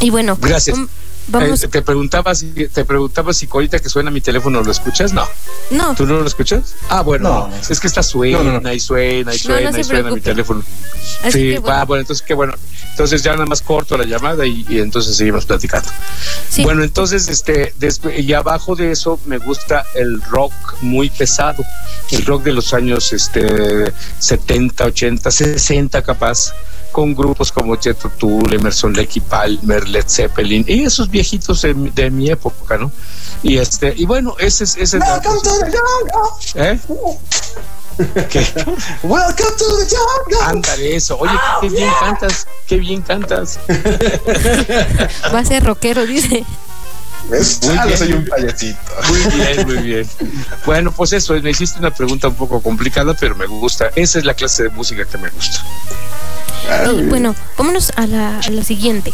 [0.00, 0.78] Y bueno, gracias.
[1.32, 5.26] Eh, te preguntaba si te preguntaba si ahorita que suena mi teléfono lo escuchas, no.
[5.70, 5.94] No.
[5.96, 6.76] ¿Tú no lo escuchas?
[6.88, 10.62] Ah, bueno, es que está suena y suena y suena y suena mi teléfono.
[11.30, 11.86] sí, bueno.
[11.86, 12.54] bueno, entonces qué bueno.
[12.90, 15.88] Entonces ya nada más corto la llamada y, entonces seguimos platicando.
[16.58, 17.74] Bueno, entonces este
[18.16, 21.64] y abajo de eso me gusta el rock muy pesado,
[22.12, 26.52] el rock de los años este 70, 80, 60 capaz
[26.96, 32.10] con grupos como Jethro Tull, Emerson Lecky Palmer, Led Zeppelin y esos viejitos de, de,
[32.10, 32.90] mi época, ¿no?
[33.42, 36.30] Y este y bueno, ese es ese Welcome to the jungle.
[36.54, 36.80] ¿Eh?
[38.30, 38.46] ¿Qué?
[39.02, 40.46] Welcome to the jungle.
[40.46, 41.18] Ándale eso.
[41.18, 43.60] Oye, qué, bien cantas, qué bien cantas.
[45.34, 46.46] Va a ser rockero, dice.
[47.28, 47.38] Muy
[47.88, 47.98] bien.
[47.98, 48.80] soy un payasito.
[49.08, 50.08] Muy bien, muy bien.
[50.64, 53.90] Bueno, pues eso, me hiciste una pregunta un poco complicada, pero me gusta.
[53.94, 55.62] Esa es la clase de música que me gusta.
[57.08, 59.12] Bueno, vámonos a la siguiente.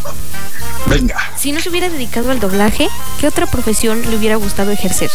[0.87, 1.18] Venga.
[1.37, 2.88] Si no se hubiera dedicado al doblaje,
[3.21, 5.11] ¿qué otra profesión le hubiera gustado ejercer?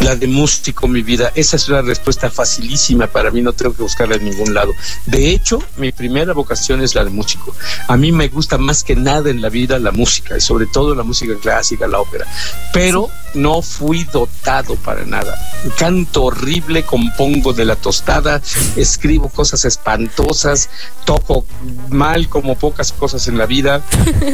[0.00, 1.30] La de músico, mi vida.
[1.34, 4.72] Esa es una respuesta facilísima para mí, no tengo que buscarla en ningún lado.
[5.06, 7.54] De hecho, mi primera vocación es la de músico.
[7.86, 10.94] A mí me gusta más que nada en la vida la música, y sobre todo
[10.94, 12.26] la música clásica, la ópera.
[12.72, 15.38] Pero no fui dotado para nada.
[15.78, 18.42] Canto horrible, compongo de la tostada,
[18.76, 20.68] escribo cosas espantosas,
[21.04, 21.46] toco
[21.88, 23.82] mal como pocas cosas en la vida.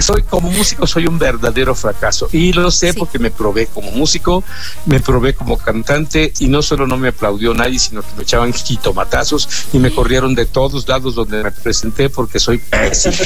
[0.00, 2.28] soy como músico, soy un verdadero fracaso.
[2.32, 4.44] Y lo sé porque me probé como músico,
[4.86, 8.52] me probé como cantante y no solo no me aplaudió nadie, sino que me echaban
[8.52, 13.16] jitomatazos y me corrieron de todos lados donde me presenté porque soy pésimo.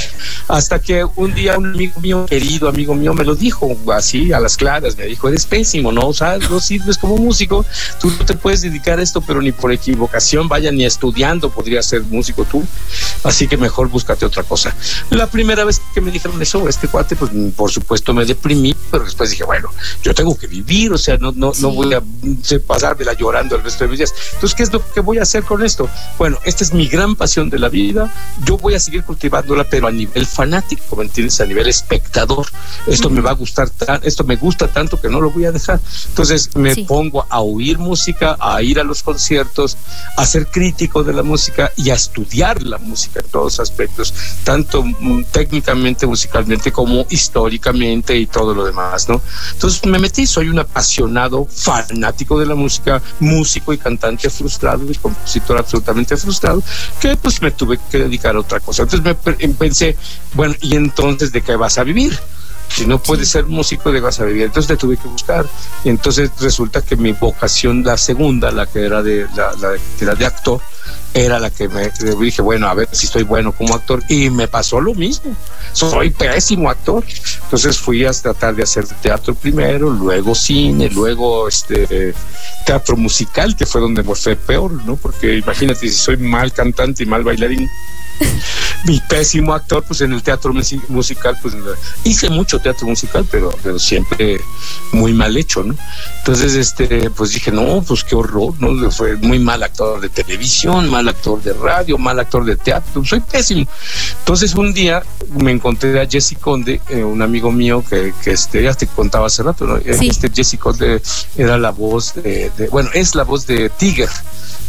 [0.48, 4.40] Hasta que un día un amigo mío, querido amigo mío, me lo dijo así a
[4.40, 6.08] las claras, me dijo, eres pésimo, ¿no?
[6.08, 7.64] O sea, no sirves como músico,
[8.00, 11.82] tú no te puedes dedicar a esto, pero ni por equivocación, vaya, ni estudiando podría
[11.82, 12.64] ser músico tú,
[13.24, 14.74] así que mejor búscate otra cosa.
[15.10, 19.04] La primera vez que me dijeron eso, este cuate, pues por supuesto me deprimí, pero
[19.04, 19.70] después dije, bueno,
[20.02, 22.02] yo tengo que vivir, o sea, no, no, no voy a
[22.66, 24.14] pasármela llorando el resto de mis días.
[24.34, 25.88] Entonces, ¿qué es lo que voy a hacer con esto?
[26.18, 28.12] Bueno, esta es mi gran pasión de la vida.
[28.44, 31.40] Yo voy a seguir cultivándola, pero a nivel fanático, ¿me entiendes?
[31.40, 32.46] A nivel espectador.
[32.86, 33.70] Esto me va a gustar,
[34.02, 35.80] esto me gusta tanto que no lo voy a dejar.
[36.08, 39.76] Entonces, me pongo a oír música, a ir a los conciertos,
[40.16, 44.82] a ser crítico de la música y a estudiar la música en todos aspectos, tanto
[44.82, 49.20] mm, técnicamente, musicalmente, como históricamente y todo lo demás, ¿no?
[49.52, 54.94] Entonces, me metí, soy un apasionado fanático de la música, músico y cantante frustrado y
[54.96, 56.62] compositor absolutamente frustrado,
[57.00, 58.82] que pues me tuve que dedicar a otra cosa.
[58.82, 59.96] Entonces me pensé,
[60.34, 62.18] bueno, ¿y entonces de qué vas a vivir?
[62.68, 64.44] Si no puedes ser músico, de vas a vivir.
[64.44, 65.44] Entonces te tuve que buscar.
[65.84, 70.04] Y entonces resulta que mi vocación, la segunda, la que era de, la, la que
[70.04, 70.60] era de actor,
[71.14, 74.02] era la que me dije, bueno, a ver si estoy bueno como actor.
[74.08, 75.34] Y me pasó lo mismo.
[75.72, 77.04] Soy pésimo actor.
[77.44, 82.14] Entonces fui a tratar de hacer teatro primero, luego cine, luego este
[82.64, 84.96] teatro musical, que fue donde me fue peor, ¿no?
[84.96, 87.68] Porque imagínate, si soy mal cantante y mal bailarín,
[88.84, 90.52] mi pésimo actor, pues en el teatro
[90.88, 91.54] musical, pues
[92.04, 94.40] hice mucho teatro musical, pero, pero siempre
[94.92, 95.74] muy mal hecho, ¿no?
[96.18, 98.90] Entonces, este, pues dije, no, pues qué horror, ¿no?
[98.90, 103.20] Fue muy mal actor de televisión, mal actor de radio, mal actor de teatro, soy
[103.20, 103.66] pésimo.
[104.18, 105.02] Entonces, un día
[105.38, 109.26] me encontré a Jesse Conde, eh, un amigo mío que, que, este, ya te contaba
[109.26, 109.76] hace rato, ¿no?
[109.76, 111.02] Este Jesse Conde
[111.36, 114.08] era la voz de, bueno, es la voz de Tiger.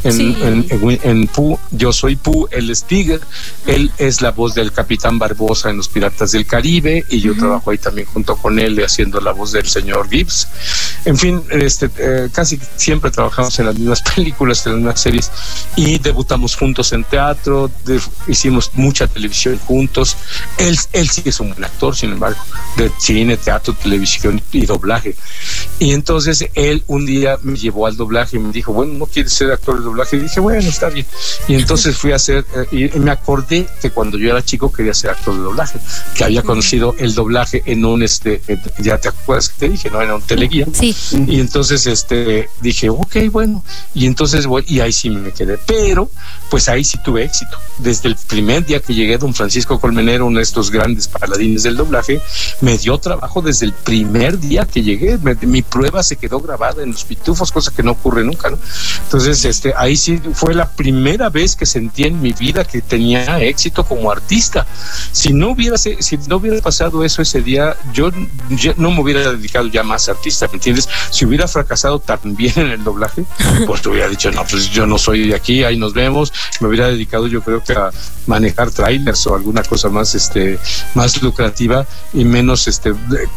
[0.03, 0.65] En,
[1.03, 1.29] en,
[1.71, 3.21] yo soy Pu, él es Tiger,
[3.67, 7.71] él es la voz del Capitán Barbosa en Los Piratas del Caribe y yo trabajo
[7.71, 10.47] ahí también junto con él haciendo la voz del señor Gibbs.
[11.05, 15.31] En fin, este, eh, casi siempre trabajamos en las mismas películas, en las mismas series
[15.75, 17.69] y debutamos juntos en teatro,
[18.27, 20.17] hicimos mucha televisión juntos.
[20.57, 22.39] Él, él sí es un buen actor, sin embargo,
[22.77, 25.15] de cine, teatro, televisión y doblaje.
[25.79, 29.33] Y entonces él un día me llevó al doblaje y me dijo, bueno, ¿no quieres
[29.33, 31.05] ser actor de doblaje y dije, bueno, está bien.
[31.47, 34.93] Y entonces fui a hacer, eh, y me acordé que cuando yo era chico quería
[34.93, 35.79] ser actor de doblaje,
[36.15, 38.41] que había conocido el doblaje en un, este,
[38.79, 40.01] ya te acuerdas que te dije, ¿no?
[40.01, 40.67] En un teleguía.
[40.73, 40.95] Sí.
[41.27, 43.63] Y entonces, este, dije, ok, bueno.
[43.93, 45.57] Y entonces voy, y ahí sí me quedé.
[45.57, 46.09] Pero,
[46.49, 47.57] pues ahí sí tuve éxito.
[47.77, 51.77] Desde el primer día que llegué, don Francisco Colmenero, uno de estos grandes paladines del
[51.77, 52.21] doblaje,
[52.61, 55.17] me dio trabajo desde el primer día que llegué.
[55.41, 58.57] mi prueba se quedó grabada en los pitufos, cosa que no ocurre nunca, ¿no?
[59.03, 63.41] Entonces, este, ahí sí fue la primera vez que sentí en mi vida que tenía
[63.41, 64.67] éxito como artista.
[65.11, 65.95] Si no hubiera, si
[66.27, 68.11] no hubiera pasado eso ese día, yo,
[68.77, 70.87] no me hubiera dedicado ya más a artista, ¿me entiendes?
[71.09, 73.25] Si hubiera fracasado también en el doblaje,
[73.65, 76.31] pues te hubiera dicho, no, pues yo no soy de aquí, ahí nos vemos.
[76.59, 77.89] Me hubiera dedicado yo creo que a
[78.27, 80.59] manejar trailers o alguna cosa más, este,
[80.93, 82.93] más lucrativa y menos este,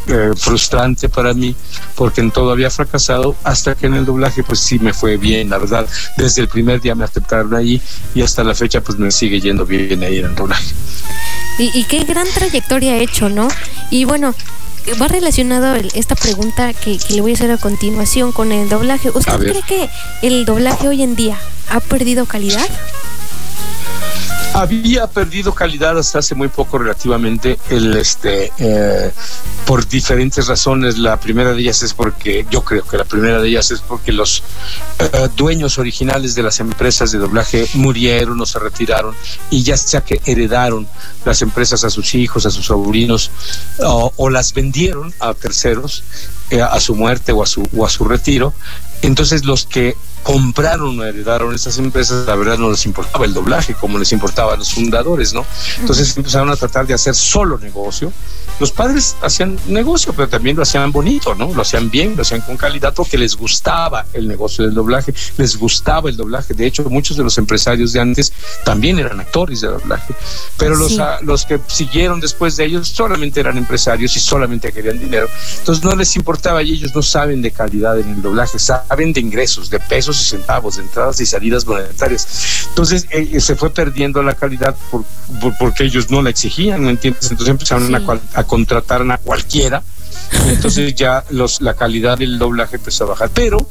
[0.07, 1.55] eh, frustrante para mí,
[1.95, 5.49] porque en todo había fracasado, hasta que en el doblaje pues sí me fue bien,
[5.49, 5.87] la verdad.
[6.17, 7.81] Desde el primer día me aceptaron ahí
[8.13, 10.73] y hasta la fecha pues me sigue yendo bien ahí en el doblaje.
[11.57, 13.47] Y, qué gran trayectoria ha hecho, ¿no?
[13.89, 14.35] Y bueno,
[15.01, 19.09] va relacionado esta pregunta que, le voy a hacer a continuación con el doblaje.
[19.09, 19.89] ¿Usted cree que
[20.21, 22.67] el doblaje hoy en día ha perdido calidad?
[24.55, 27.59] Había perdido calidad hasta hace muy poco relativamente.
[27.69, 29.11] El este eh,
[29.65, 33.49] por diferentes razones la primera de ellas es porque yo creo que la primera de
[33.49, 34.43] ellas es porque los
[34.99, 39.13] eh, dueños originales de las empresas de doblaje murieron o se retiraron
[39.49, 40.87] y ya sea que heredaron
[41.25, 43.31] las empresas a sus hijos a sus sobrinos
[43.79, 46.03] o, las vendieron a terceros
[46.49, 48.53] eh, a su muerte o a su o a su retiro
[49.01, 53.75] entonces los que compraron o heredaron esas empresas, la verdad no les importaba el doblaje
[53.75, 55.45] como les importaba a los fundadores, ¿no?
[55.79, 58.11] Entonces empezaron a tratar de hacer solo negocio.
[58.59, 61.53] Los padres hacían negocio, pero también lo hacían bonito, ¿no?
[61.53, 65.57] Lo hacían bien, lo hacían con calidad porque les gustaba el negocio del doblaje, les
[65.57, 66.55] gustaba el doblaje.
[66.55, 68.33] De hecho, muchos de los empresarios de antes
[68.63, 70.15] también eran actores de doblaje,
[70.57, 74.97] pero los, ah, los que siguieron después de ellos solamente eran empresarios y solamente querían
[74.97, 75.27] dinero.
[75.59, 79.19] Entonces no les importaba y ellos no saben de calidad en el doblaje, saben de
[79.19, 82.67] ingresos, de pesos y centavos, de entradas y salidas monetarias.
[82.69, 85.03] Entonces eh, se fue perdiendo la calidad por,
[85.59, 87.29] porque ellos no la exigían, ¿me entiendes?
[87.31, 89.83] Entonces empezaron a, contratar a cualquiera.
[90.47, 93.29] Entonces ya los, la calidad del doblaje empezó a bajar.
[93.33, 93.67] Pero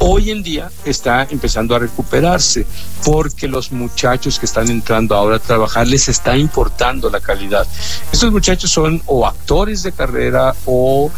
[0.00, 2.66] hoy en día está empezando a recuperarse
[3.04, 7.66] porque los muchachos que están entrando ahora a trabajar les está importando la calidad.
[8.12, 11.10] Estos muchachos son o actores de carrera o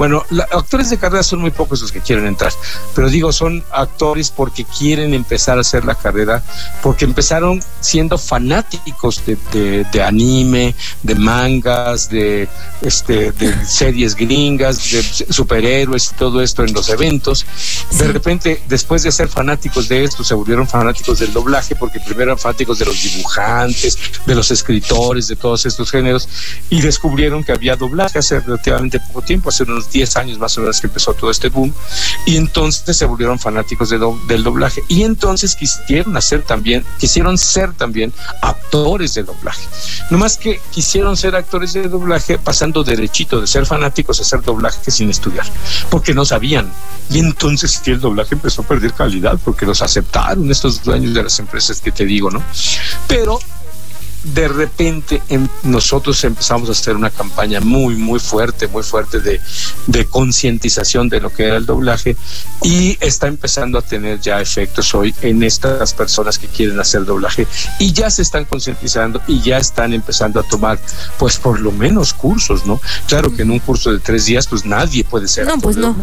[0.00, 2.50] bueno, actores de carrera son muy pocos los que quieren entrar,
[2.94, 6.42] pero digo, son actores porque quieren empezar a hacer la carrera,
[6.82, 9.36] porque empezaron siendo fanáticos de,
[9.92, 12.48] de, anime, de mangas, de,
[12.80, 17.44] este, de series gringas, de superhéroes y todo esto en los eventos.
[17.98, 22.30] De repente, después de ser fanáticos de esto, se volvieron fanáticos del doblaje, porque primero
[22.30, 26.26] eran fanáticos de los dibujantes, de los escritores, de todos estos géneros,
[26.70, 30.60] y descubrieron que había doblaje hace relativamente poco tiempo, hace unos 10 años más o
[30.60, 31.72] menos que empezó todo este boom,
[32.26, 38.12] y entonces se volvieron fanáticos del doblaje, y entonces quisieron hacer también, quisieron ser también
[38.42, 39.66] actores de doblaje.
[40.10, 44.42] No más que quisieron ser actores de doblaje pasando derechito de ser fanáticos a hacer
[44.42, 45.46] doblaje sin estudiar,
[45.90, 46.70] porque no sabían.
[47.10, 51.38] Y entonces el doblaje empezó a perder calidad porque los aceptaron estos dueños de las
[51.38, 52.42] empresas que te digo, ¿no?
[53.08, 53.38] Pero
[54.22, 59.40] de repente em, nosotros empezamos a hacer una campaña muy, muy fuerte, muy fuerte de,
[59.86, 62.16] de concientización de lo que era el doblaje
[62.62, 67.46] y está empezando a tener ya efectos hoy en estas personas que quieren hacer doblaje
[67.78, 70.78] y ya se están concientizando y ya están empezando a tomar
[71.18, 72.80] pues por lo menos cursos, ¿no?
[73.06, 75.96] Claro que en un curso de tres días pues nadie puede ser no, pues no.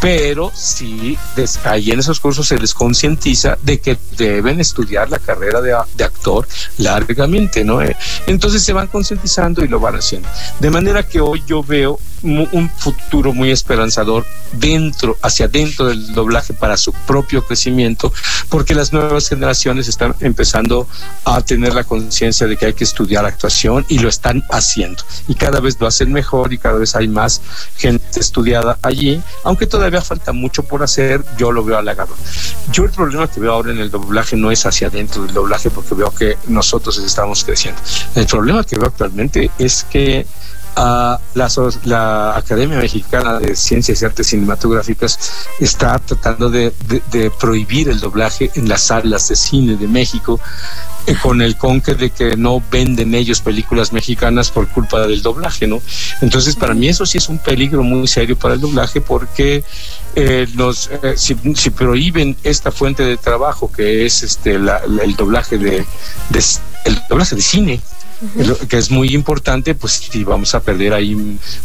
[0.00, 1.18] pero sí,
[1.64, 6.04] ahí en esos cursos se les concientiza de que deben estudiar la carrera de, de
[6.04, 10.28] actor largamente Eh, entonces se van concientizando y lo van haciendo.
[10.60, 16.54] De manera que hoy yo veo un futuro muy esperanzador dentro, hacia dentro del doblaje
[16.54, 18.12] para su propio crecimiento,
[18.48, 20.88] porque las nuevas generaciones están empezando
[21.24, 25.02] a tener la conciencia de que hay que estudiar actuación y lo están haciendo.
[25.28, 27.40] Y cada vez lo hacen mejor y cada vez hay más
[27.76, 32.14] gente estudiada allí, aunque todavía falta mucho por hacer, yo lo veo halagado.
[32.72, 35.70] Yo el problema que veo ahora en el doblaje no es hacia adentro del doblaje,
[35.70, 37.80] porque veo que nosotros estamos creciendo.
[38.14, 40.26] El problema que veo actualmente es que
[40.76, 41.20] la,
[41.84, 46.72] la, Academia Mexicana de Ciencias y Artes Cinematográficas está tratando de,
[47.40, 50.40] prohibir el doblaje en las salas de cine de México
[51.06, 55.66] eh, con el conque de que no venden ellos películas mexicanas por culpa del doblaje,
[55.66, 55.82] ¿no?
[56.22, 59.64] Entonces, para mí eso sí es un peligro muy serio para el doblaje porque
[60.16, 65.16] eh, nos, eh, si, si, prohíben esta fuente de trabajo que es este la, el
[65.16, 65.84] doblaje de
[66.84, 67.80] el doblaje de cine,
[68.68, 71.14] que es muy importante, pues sí, vamos a perder ahí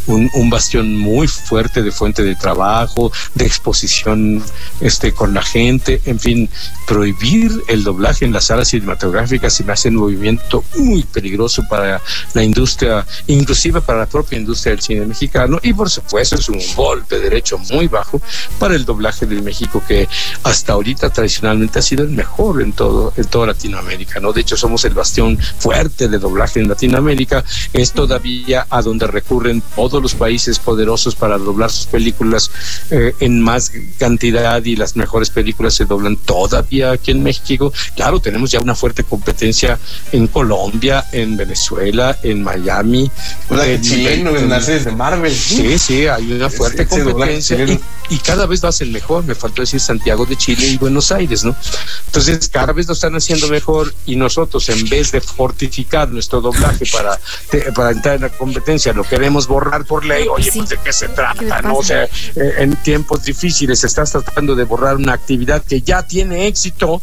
[0.06, 4.42] un, bastión muy fuerte de fuente de trabajo, de exposición
[4.80, 6.50] este, con la gente, en fin,
[6.86, 12.00] prohibir el doblaje en las salas cinematográficas se me hace un movimiento muy peligroso para
[12.34, 16.60] la industria, inclusive para la propia industria del cine mexicano, y por supuesto es un
[16.74, 18.20] golpe derecho muy bajo
[18.58, 20.08] para el doblaje de México, que
[20.42, 24.32] hasta ahorita tradicionalmente ha sido el mejor en todo, en toda Latinoamérica, ¿no?
[24.32, 29.62] De hecho, somos el bastión fuerte de doblaje en Latinoamérica, es todavía a donde recurren
[29.76, 32.50] todos los países poderosos para doblar sus películas
[32.90, 37.72] eh, en más cantidad y las mejores películas se doblan todavía aquí en México.
[37.94, 39.78] Claro, tenemos ya una fuerte competencia
[40.12, 43.10] en Colombia, en Venezuela, en Miami.
[43.48, 45.34] Hola, en chileno, en las series de Marvel.
[45.34, 47.80] Sí, sí, hay una fuerte sí, competencia y,
[48.10, 49.24] y, cada vez va a ser mejor.
[49.24, 51.54] Me faltó decir Santiago de Chile y Buenos Aires, ¿no?
[52.06, 56.84] Entonces, cada vez lo están haciendo mejor y nosotros, en vez de fortificar nuestro doblaje
[56.92, 57.18] para,
[57.50, 60.28] te, para entrar en la competencia, lo queremos borrar por ley.
[60.28, 60.58] Oye, sí.
[60.58, 61.76] pues de qué se trata, ¿Qué ¿no?
[61.76, 66.46] O sea, eh, en tiempos difíciles estás tratando de borrar una actividad que ya tiene
[66.46, 67.02] éxito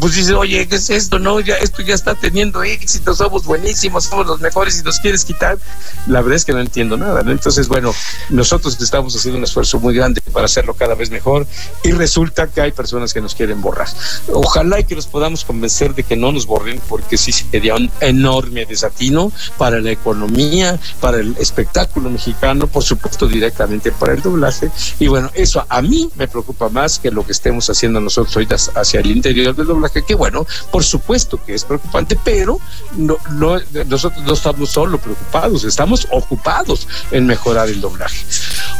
[0.00, 1.18] pues dices, oye, ¿qué es esto?
[1.18, 5.24] No, ya esto ya está teniendo éxito, somos buenísimos, somos los mejores y nos quieres
[5.24, 5.58] quitar.
[6.06, 7.32] La verdad es que no entiendo nada, ¿no?
[7.32, 7.94] Entonces, bueno,
[8.28, 11.46] nosotros estamos haciendo un esfuerzo muy grande para hacerlo cada vez mejor
[11.82, 13.88] y resulta que hay personas que nos quieren borrar.
[14.32, 17.90] Ojalá y que los podamos convencer de que no nos borren, porque sí sería un
[18.00, 24.70] enorme desatino para la economía, para el espectáculo mexicano, por supuesto directamente para el doblaje.
[24.98, 28.56] Y bueno, eso a mí me preocupa más que lo que estemos haciendo nosotros ahorita
[28.74, 29.75] hacia el interior del doblaje,
[30.06, 32.58] que bueno, por supuesto que es preocupante, pero
[32.96, 38.24] no, no, nosotros no estamos solo preocupados, estamos ocupados en mejorar el doblaje.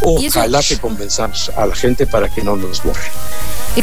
[0.03, 3.11] Ojalá que convenzamos a la gente para que no nos borren.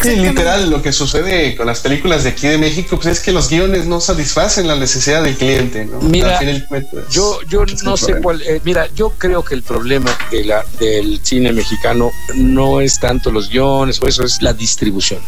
[0.02, 3.32] Sí, literal, lo que sucede con las películas de aquí de México pues es que
[3.32, 6.00] los guiones no satisfacen la necesidad del cliente, ¿no?
[6.00, 6.40] Mira,
[7.12, 11.20] yo, yo no sé cuál, eh, mira, yo creo que el problema de la, del
[11.24, 15.22] cine mexicano no es tanto los guiones o eso, es la distribución.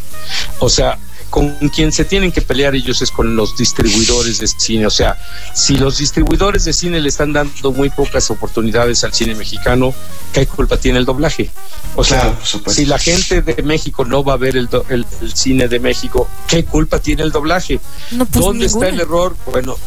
[0.59, 0.97] O sea,
[1.35, 4.87] con quien se tienen que pelear ellos es con los distribuidores de cine.
[4.87, 5.17] O sea,
[5.53, 9.93] si los distribuidores de cine le están dando muy pocas oportunidades al cine mexicano,
[10.31, 11.49] ¿qué culpa tiene el doblaje?
[11.97, 15.05] O sea, claro, si la gente de México no va a ver el, do, el,
[15.21, 17.81] el, cine de México, ¿qué culpa tiene el doblaje?
[18.11, 18.87] No, pues ¿Dónde ninguna.
[18.87, 19.35] está el error?
[19.45, 19.77] Bueno,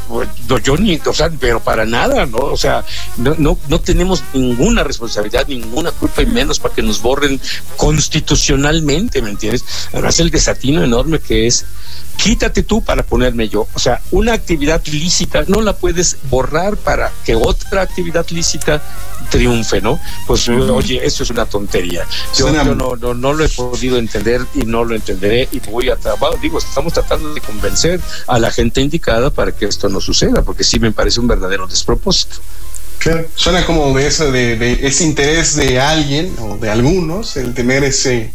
[0.49, 2.39] no, yo ni, o sea, pero para nada, ¿no?
[2.39, 2.85] O sea,
[3.17, 7.41] no, no, no tenemos ninguna responsabilidad, ninguna culpa y menos para que nos borren
[7.79, 9.65] constitucionalmente, ¿me entiendes?
[9.93, 11.65] Además, el desatino enorme que es
[12.19, 13.67] quítate tú para ponerme yo.
[13.73, 18.83] O sea, una actividad lícita no la puedes borrar para que otra actividad lícita
[19.31, 20.01] triunfe, ¿no?
[20.27, 20.75] Pues uh -huh.
[20.75, 22.05] oye, eso es una tontería.
[22.37, 25.89] Yo, yo no, no, no, lo he podido entender y no lo entenderé y voy
[25.91, 26.41] a trabajar.
[26.41, 30.65] Digo, estamos tratando de convencer a la gente indicada para que esto no suceda, porque
[30.65, 32.37] sí me parece un verdadero despropósito.
[32.99, 37.55] Claro, suena como de eso, de, de ese interés de alguien o de algunos, el
[37.55, 38.33] tener ese,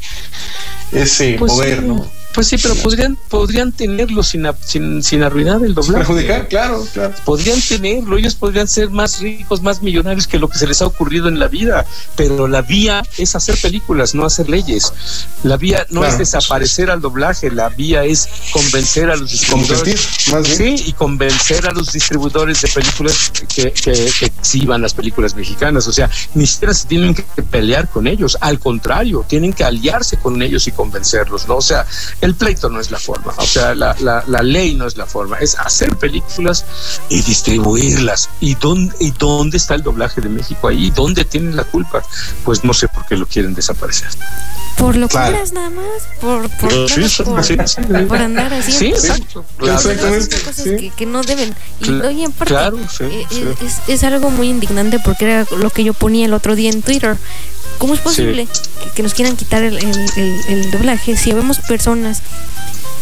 [0.94, 1.86] ese pues poder, sí.
[1.86, 2.23] ¿no?
[2.34, 6.06] Pues sí, pero podrían, podrían tenerlo sin, sin, sin arruinar el doblaje.
[6.06, 7.14] Perjudicar, claro, claro.
[7.26, 10.88] Podrían tenerlo, ellos podrían ser más ricos, más millonarios que lo que se les ha
[10.88, 11.86] ocurrido en la vida.
[12.16, 14.94] Pero la vía es hacer películas, no hacer leyes.
[15.44, 16.14] La vía no claro.
[16.14, 20.00] es desaparecer al doblaje, la vía es convencer a los distribuidores.
[20.44, 25.88] Sí, y convencer a los distribuidores de películas que, que, que exhiban las películas mexicanas.
[25.88, 28.38] O sea, ni siquiera se tienen que pelear con ellos.
[28.42, 31.58] Al contrario, tienen que aliarse con ellos y convencerlos, ¿no?
[31.58, 31.86] O sea,
[32.24, 35.06] el pleito no es la forma, o sea, la, la, la, ley no es la
[35.06, 36.66] forma, es hacer películas
[37.10, 38.30] y distribuirlas.
[38.40, 40.90] ¿Y dónde, ¿Y dónde está el doblaje de México ahí?
[40.92, 42.02] ¿Dónde tienen la culpa?
[42.46, 44.08] Pues no sé por qué lo quieren desaparecer.
[44.78, 45.70] Por locuras claro.
[45.70, 49.82] nada más, por, por, sí, por, sí, sí, por andar haciendo sí, exacto, claro.
[49.82, 51.54] cosas que, que, no deben.
[51.80, 52.00] Y
[52.46, 53.26] claro, eh,
[53.62, 56.82] es, es, algo muy indignante porque era lo que yo ponía el otro día en
[56.82, 57.18] Twitter.
[57.78, 58.48] ¿Cómo es posible
[58.84, 62.22] que, que, nos quieran quitar el, el, el, el doblaje si vemos personas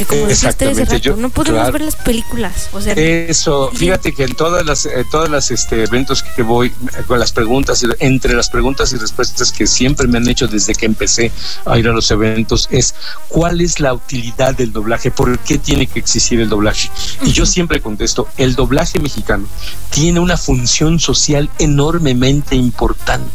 [0.06, 1.74] que como dijiste rato, yo, no podemos claro.
[1.74, 2.70] ver las películas.
[2.74, 6.68] O sea, eso, fíjate que en todas las, eh, todas las este, eventos que voy,
[6.68, 10.74] eh, con las preguntas, entre las preguntas y respuestas que siempre me han hecho desde
[10.74, 11.32] que empecé
[11.66, 12.96] a ir a los eventos, es
[13.28, 15.12] ¿cuál es la utilidad del doblaje?
[15.12, 16.90] ¿Por qué tiene que existir el doblaje?
[17.22, 17.34] Y uh -huh.
[17.34, 19.48] yo siempre contesto, el doblaje mexicano
[19.90, 23.30] tiene una función social enormemente importante.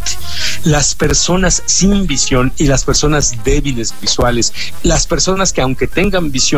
[0.65, 4.53] las personas sin visión y las personas débiles visuales,
[4.83, 6.56] las personas que aunque tengan visión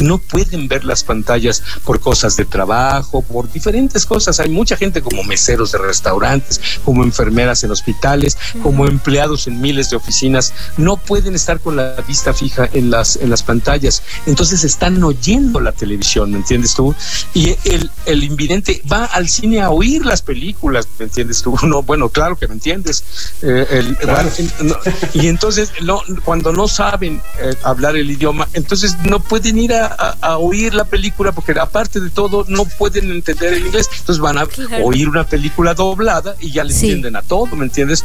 [0.00, 4.40] no pueden ver las pantallas por cosas de trabajo, por diferentes cosas.
[4.40, 9.90] Hay mucha gente como meseros de restaurantes, como enfermeras en hospitales, como empleados en miles
[9.90, 14.02] de oficinas, no pueden estar con la vista fija en las, en las pantallas.
[14.26, 16.94] Entonces están oyendo la televisión, ¿me entiendes tú?
[17.34, 21.56] Y el, el invidente va al cine a oír las películas, ¿me entiendes tú?
[21.70, 23.04] No, bueno, claro que me entiendes.
[23.42, 23.94] Eh,
[25.14, 30.38] y entonces no, cuando no saben eh, hablar el idioma, entonces no pueden ir a,
[30.38, 33.88] oír la película porque aparte de todo no pueden entender el inglés.
[34.00, 34.48] Entonces van a
[34.82, 38.04] oír una película doblada y ya le entienden a todo, ¿me entiendes?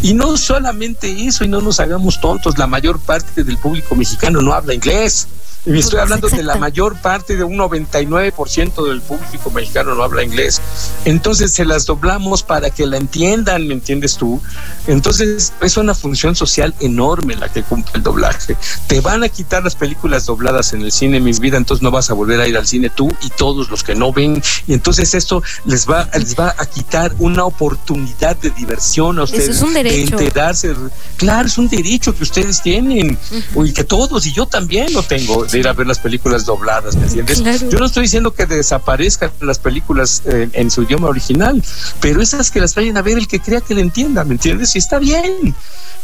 [0.00, 4.40] Y no solamente eso, y no nos hagamos tontos, la mayor parte del público mexicano
[4.40, 5.28] no habla inglés.
[5.64, 10.24] Y estoy hablando de la mayor parte de un 99% del público mexicano no habla
[10.24, 10.60] inglés.
[11.04, 14.42] Entonces se las doblamos para que la entiendan, ¿me entiendes tú?
[14.88, 18.56] Entonces es una función social enorme la que cumple el doblaje.
[18.88, 22.10] Te van a quitar las películas dobladas en el cine, mis vida, entonces no vas
[22.10, 24.42] a volver a ir al cine tú y todos los que no ven.
[24.66, 29.44] Y entonces esto les va, les va a quitar una oportunidad de diversión a ustedes.
[29.44, 30.16] Eso es un derecho.
[30.16, 30.74] De enterarse.
[31.16, 33.16] Claro, es un derecho que ustedes tienen
[33.54, 37.06] y que todos y yo también lo tengo ir a ver las películas dobladas, ¿me
[37.06, 37.70] entiendes?
[37.70, 41.62] Yo no estoy diciendo que desaparezcan las películas en, su idioma original,
[42.00, 44.74] pero esas que las vayan a ver el que crea que le entienda, ¿me entiendes?
[44.74, 45.54] Y está bien,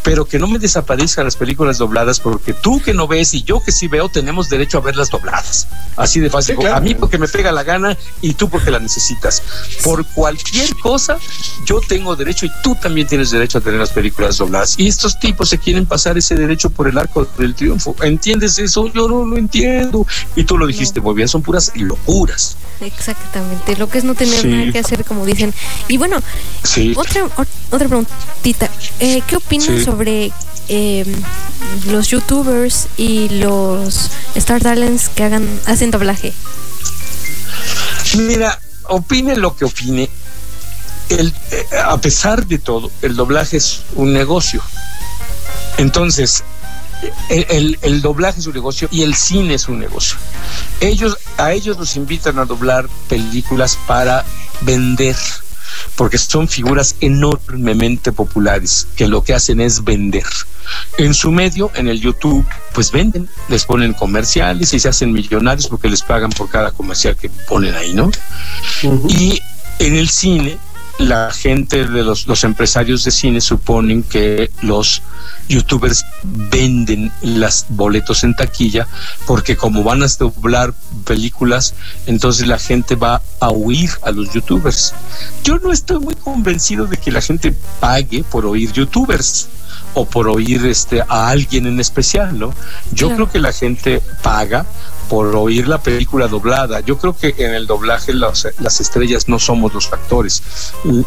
[0.02, 3.62] pero que no me desaparezcan las películas dobladas porque tú que no ves y yo
[3.62, 5.68] que sí veo tenemos derecho a verlas dobladas.
[5.96, 6.64] Así de fácil.
[6.66, 9.42] A mí porque me pega la gana y tú porque la necesitas.
[9.82, 11.18] Por cualquier cosa,
[11.66, 14.78] yo tengo derecho y tú también tienes derecho a tener las películas dobladas.
[14.78, 17.96] Y estos tipos se quieren pasar ese derecho por el arco del triunfo.
[18.02, 18.86] ¿Entiendes eso?
[18.92, 20.06] Yo no lo entiendo.
[20.36, 22.56] Y tú lo dijiste muy bien, son puras locuras.
[22.80, 25.52] Exactamente, lo que es no tener nada que hacer, como dicen.
[25.88, 26.18] Y bueno,
[26.96, 27.24] otra,
[27.70, 28.70] otra preguntita.
[29.00, 30.30] Eh, ¿Qué opinas sobre
[30.68, 31.06] em,
[31.90, 36.32] los youtubers y los Star Talents que hagan hacen doblaje?
[38.16, 40.08] Mira, opine lo que opine.
[41.08, 44.62] El, eh, a pesar de todo, el doblaje es un negocio.
[45.78, 46.44] Entonces,
[47.28, 50.16] el, doblaje es un negocio y el cine es un negocio.
[50.80, 54.24] Ellos, a ellos los invitan a doblar películas para
[54.62, 55.16] vender,
[55.96, 60.26] porque son figuras enormemente populares que lo que hacen es vender.
[60.98, 65.66] En su medio, en el YouTube, pues venden, les ponen comerciales y se hacen millonarios
[65.66, 68.10] porque les pagan por cada comercial que ponen ahí, ¿no?
[69.08, 69.40] Y
[69.78, 70.58] en el cine,
[70.98, 75.02] la gente de los, los empresarios de cine suponen que los
[75.48, 78.86] youtubers venden los boletos en taquilla
[79.26, 80.74] porque como van a doblar
[81.04, 81.74] películas,
[82.06, 84.94] entonces la gente va a huir a los youtubers.
[85.44, 89.48] Yo no estoy muy convencido de que la gente pague por oír youtubers
[89.94, 92.52] o por oír este a alguien en especial, ¿no?
[92.92, 94.66] Yo creo que la gente paga
[95.08, 96.80] por oír la película doblada.
[96.80, 100.42] Yo creo que en el doblaje las estrellas no somos los actores.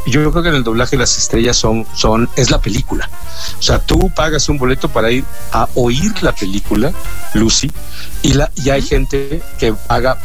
[0.07, 3.09] Yo creo que en el doblaje las estrellas son, son, es la película.
[3.59, 6.91] O sea, tú pagas un boleto para ir a oír la película,
[7.33, 7.71] Lucy,
[8.23, 10.17] y, la, y hay gente que paga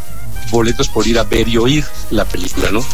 [0.50, 2.84] boletos por ir a ver y oír la película, ¿no?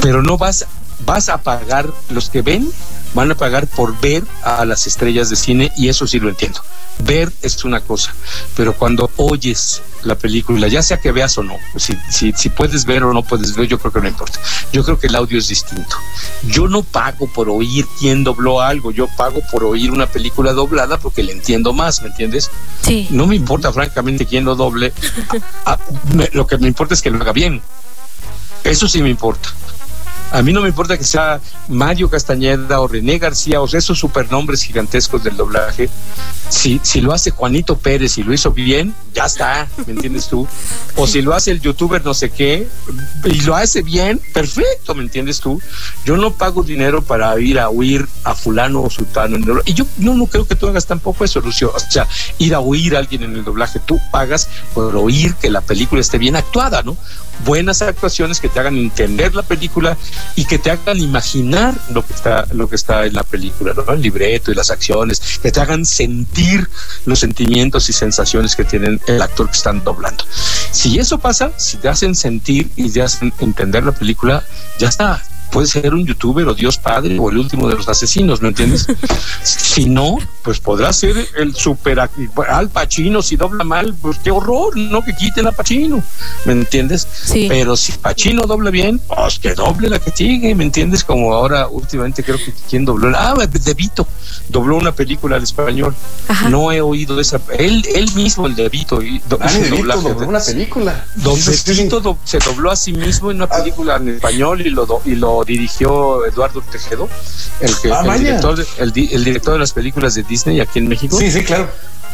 [0.00, 0.66] Pero no vas,
[1.04, 2.70] vas a pagar los que ven
[3.14, 6.60] van a pagar por ver a las estrellas de cine y eso sí lo entiendo.
[7.04, 8.14] Ver es una cosa,
[8.56, 12.84] pero cuando oyes la película, ya sea que veas o no, si, si, si puedes
[12.84, 14.38] ver o no puedes ver, yo creo que no importa.
[14.72, 15.96] Yo creo que el audio es distinto.
[16.48, 20.98] Yo no pago por oír quién dobló algo, yo pago por oír una película doblada
[20.98, 22.50] porque le entiendo más, ¿me entiendes?
[22.82, 23.06] Sí.
[23.10, 24.92] No me importa francamente quién lo doble,
[26.32, 27.62] lo que me importa es que lo haga bien.
[28.64, 29.48] Eso sí me importa.
[30.32, 34.62] A mí no me importa que sea Mario Castañeda o René García o esos supernombres
[34.62, 35.90] gigantescos del doblaje.
[36.48, 40.48] Si, si lo hace Juanito Pérez y lo hizo bien, ya está, ¿me entiendes tú?
[40.96, 42.66] O si lo hace el youtuber no sé qué
[43.24, 45.60] y lo hace bien, perfecto, ¿me entiendes tú?
[46.06, 49.36] Yo no pago dinero para ir a oír a fulano o sultano.
[49.66, 51.72] Y yo no, no creo que tú hagas tampoco eso, Lucio.
[51.74, 52.08] O sea,
[52.38, 56.00] ir a oír a alguien en el doblaje, tú pagas por oír que la película
[56.00, 56.96] esté bien actuada, ¿no?
[57.44, 59.96] Buenas actuaciones que te hagan entender la película
[60.36, 63.92] y que te hagan imaginar lo que está, lo que está en la película, ¿no?
[63.92, 66.68] El libreto y las acciones, que te hagan sentir
[67.04, 70.24] los sentimientos y sensaciones que tienen el actor que están doblando.
[70.70, 74.44] Si eso pasa, si te hacen sentir y te hacen entender la película,
[74.78, 75.22] ya está.
[75.52, 78.86] Puede ser un youtuber o Dios Padre o el último de los asesinos, ¿no entiendes?
[79.42, 84.76] si no, pues podrá ser el super Al Pacino si dobla mal, pues qué horror,
[84.76, 86.02] no que quiten a Pacino,
[86.46, 87.06] ¿me entiendes?
[87.24, 87.46] Sí.
[87.48, 91.04] Pero si Pacino dobla bien, pues que doble la que sigue, ¿me entiendes?
[91.04, 94.06] Como ahora últimamente creo que quien dobló, ah, De Vito,
[94.48, 95.94] dobló una película al español.
[96.28, 96.48] Ajá.
[96.48, 99.76] No he oído esa, él, él mismo, el De Vito, y do- Ah, De Vito
[99.76, 101.04] doblaje dobló una película.
[101.36, 101.82] sí.
[101.82, 105.14] Vito do- se dobló a sí mismo en una película en español y lo, y
[105.14, 107.08] lo dirigió Eduardo Tejedo,
[107.60, 110.60] el, que, Ah, el, director, de- el, di- el director de las películas de Disney
[110.60, 111.18] aquí en México.
[111.18, 111.68] Sí, sí, claro.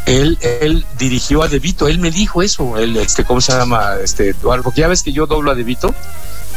[0.06, 3.94] Él, él dirigió a De Vito, él me dijo eso, él, este, ¿cómo se llama?
[4.02, 5.94] Este, Eduardo, porque ya ves que yo doblo a De Vito.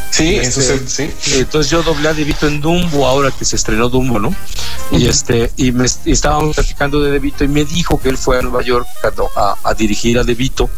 [0.09, 1.09] Sí, Este, eso sí.
[1.35, 4.33] Entonces yo doblé a De Vito en Dumbo ahora que se estrenó Dumbo, ¿no?
[4.91, 8.17] Y este y me y estábamos platicando de De Vito y me dijo que él
[8.17, 10.69] fue a Nueva York a, a- a dirigir a De Vito.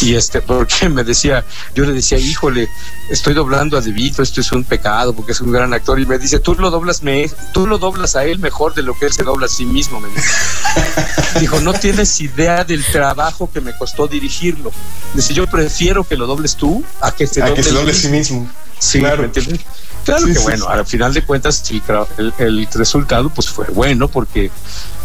[0.00, 2.68] Y este, porque me decía, yo le decía, híjole,
[3.10, 6.00] estoy doblando a De Vito, esto es un pecado porque es un gran actor.
[6.00, 8.98] Y me dice, tú lo doblas, me, tú lo doblas a él mejor de lo
[8.98, 10.00] que él se dobla a sí mismo.
[10.00, 10.20] Me dijo.
[11.40, 14.70] Dijo, no tienes idea del trabajo que me costó dirigirlo.
[15.14, 17.90] Dice, yo prefiero que lo dobles tú a que se A doble que se doble
[17.90, 18.02] a mismo".
[18.02, 18.50] sí mismo.
[18.78, 19.18] Sí, Claro.
[19.22, 19.60] ¿me entiendes?
[20.04, 20.70] Claro Sí, que sí, bueno, sí.
[20.72, 21.82] al final de cuentas el,
[22.18, 24.50] el- el resultado pues fue bueno porque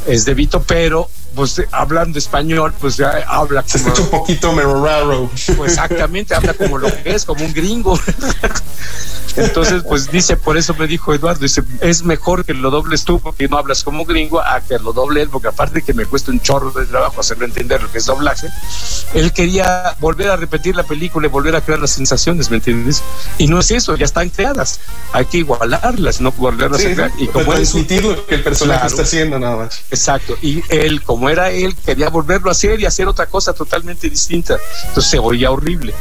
[0.07, 4.53] es de Vito, pero pues hablando español pues ya habla Se como, escucha un poquito
[4.53, 5.29] mero raro.
[5.57, 7.99] pues, exactamente, habla como lo que es, como un gringo.
[9.35, 13.19] Entonces, pues dice, por eso me dijo Eduardo, dice, es mejor que lo dobles tú
[13.19, 16.31] porque no hablas como gringo a que lo doble él, porque aparte que me cuesta
[16.31, 18.47] un chorro de trabajo hacerlo entender lo que es doblaje,
[19.13, 23.01] él quería volver a repetir la película y volver a crear las sensaciones, ¿me entiendes?
[23.37, 24.79] Y no es eso, ya están creadas,
[25.13, 27.11] hay que igualarlas, no volverlas Sí, a crear.
[27.19, 28.89] Y como él- transmitir lo que el personaje Claro.
[28.91, 29.81] está haciendo nada más.
[29.91, 30.37] Exacto.
[30.41, 34.59] Y él, como era él, quería volverlo a hacer y hacer otra cosa totalmente distinta.
[34.87, 35.93] Entonces se oía horrible.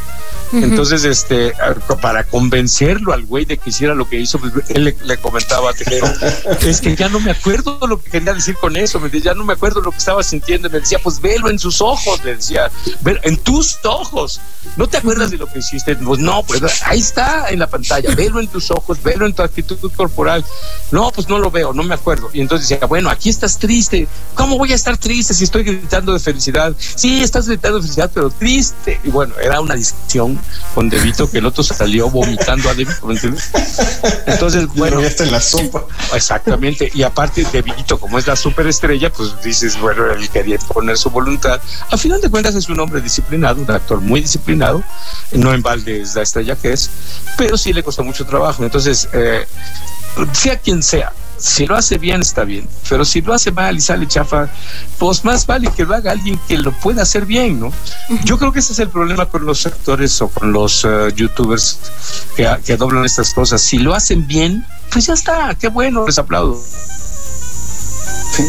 [0.52, 1.52] Entonces, este,
[2.00, 5.70] para convencerlo al güey de que hiciera lo que hizo, pues, él le, le comentaba
[5.70, 6.06] a Tejero,
[6.62, 9.34] es que ya no me acuerdo lo que quería decir con eso, me decía, ya
[9.34, 12.24] no me acuerdo lo que estaba sintiendo, y me decía, pues velo en sus ojos,
[12.24, 12.70] le decía,
[13.02, 14.40] "Ve- en tus ojos,
[14.76, 15.96] ¿no te acuerdas de lo que hiciste?
[15.96, 19.42] Pues no, pues ahí está en la pantalla, velo en tus ojos, velo en tu
[19.42, 20.44] actitud corporal,
[20.90, 24.08] no, pues no lo veo, no me acuerdo, y entonces decía, bueno, aquí estás triste,
[24.34, 26.74] ¿cómo voy a estar triste si estoy gritando de felicidad?
[26.94, 30.37] Sí, estás gritando de felicidad, pero triste, y bueno, era una discusión
[30.74, 33.50] con Devito que el otro salió vomitando a Devito, ¿me entiendes?
[34.26, 35.84] Entonces, Bueno, en la sopa.
[36.14, 40.96] Exactamente, y aparte de Vito, como es la superestrella, pues dices, bueno, él quería poner
[40.96, 41.60] su voluntad.
[41.90, 44.82] A final de cuentas es un hombre disciplinado, un actor muy disciplinado,
[45.32, 46.90] no en balde es la estrella que es,
[47.36, 48.64] pero sí le costó mucho trabajo.
[48.64, 49.46] Entonces, eh,
[50.32, 53.80] sea quien sea, si lo hace bien está bien, pero si lo hace mal y
[53.80, 54.48] sale chafa,
[54.98, 57.72] pues más vale que lo haga alguien que lo pueda hacer bien, ¿no?
[58.24, 61.78] Yo creo que ese es el problema con los actores o con los eh, youtubers
[62.36, 63.60] que, que doblan estas cosas.
[63.60, 66.60] Si lo hacen bien, pues ya está, qué bueno, les aplaudo.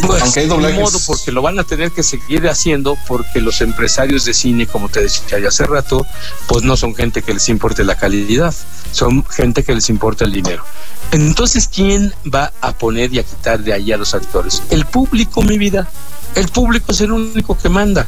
[0.05, 0.79] Pues, aunque hay doblajes.
[0.79, 4.87] modo, porque lo van a tener que seguir haciendo porque los empresarios de cine, como
[4.89, 6.05] te decía ya hace rato,
[6.47, 8.53] pues no son gente que les importe la calidad,
[8.91, 10.63] son gente que les importa el dinero.
[11.12, 14.62] Entonces, ¿quién va a poner y a quitar de ahí a los actores?
[14.70, 15.89] El público, mi vida.
[16.36, 18.07] El público es el único que manda.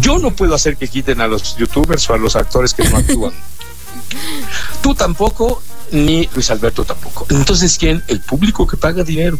[0.00, 2.98] Yo no puedo hacer que quiten a los youtubers o a los actores que no
[2.98, 3.32] actúan.
[4.82, 5.62] Tú tampoco,
[5.92, 7.26] ni Luis Alberto tampoco.
[7.30, 8.02] Entonces, ¿quién?
[8.08, 9.38] El público que paga dinero.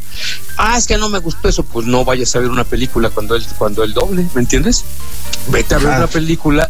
[0.56, 1.62] Ah, es que no me gustó eso.
[1.64, 4.84] Pues no vayas a ver una película cuando él, cuando él doble, ¿me entiendes?
[5.48, 6.68] Vete a ver una película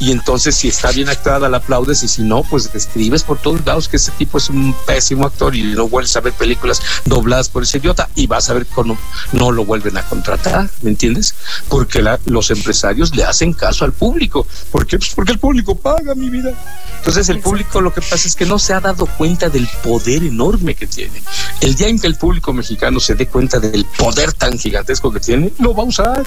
[0.00, 3.64] y entonces si está bien actuada la aplaudes y si no, pues escribes por todos
[3.64, 7.48] lados que ese tipo es un pésimo actor y no vuelves a ver películas dobladas
[7.48, 8.98] por ese idiota y vas a ver cómo
[9.32, 11.34] no lo vuelven a contratar, ¿me entiendes?
[11.68, 14.46] Porque la- los empresarios le hacen caso al público.
[14.72, 14.98] ¿Por qué?
[14.98, 16.52] Pues porque el público paga mi vida.
[16.98, 20.22] Entonces el público lo que pasa es que no se ha dado cuenta del poder
[20.24, 21.22] enorme que tiene.
[21.60, 25.20] El día en que el público mexicano se dé cuenta del poder tan gigantesco que
[25.20, 26.26] tiene, lo va a usar.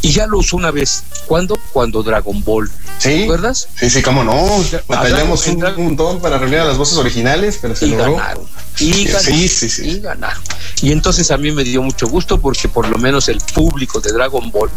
[0.00, 1.02] Y ya lo usó una vez.
[1.26, 1.58] ¿Cuándo?
[1.72, 2.68] Cuando Dragon Ball.
[2.98, 3.08] Sí.
[3.08, 3.68] ¿Te acuerdas?
[3.78, 4.46] Sí, sí, cómo no.
[4.88, 8.16] Batallamos en un Dragon- montón para reunir a las voces originales, pero se y logró.
[8.16, 8.44] ganaron.
[8.78, 9.22] Y ganaron.
[9.24, 9.82] Sí, sí, sí.
[9.90, 10.42] Y ganaron.
[10.82, 14.12] Y entonces a mí me dio mucho gusto porque por lo menos el público de
[14.12, 14.70] Dragon Ball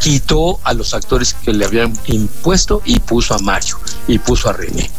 [0.00, 4.52] quitó a los actores que le habían impuesto y puso a Mario y puso a
[4.52, 4.90] René.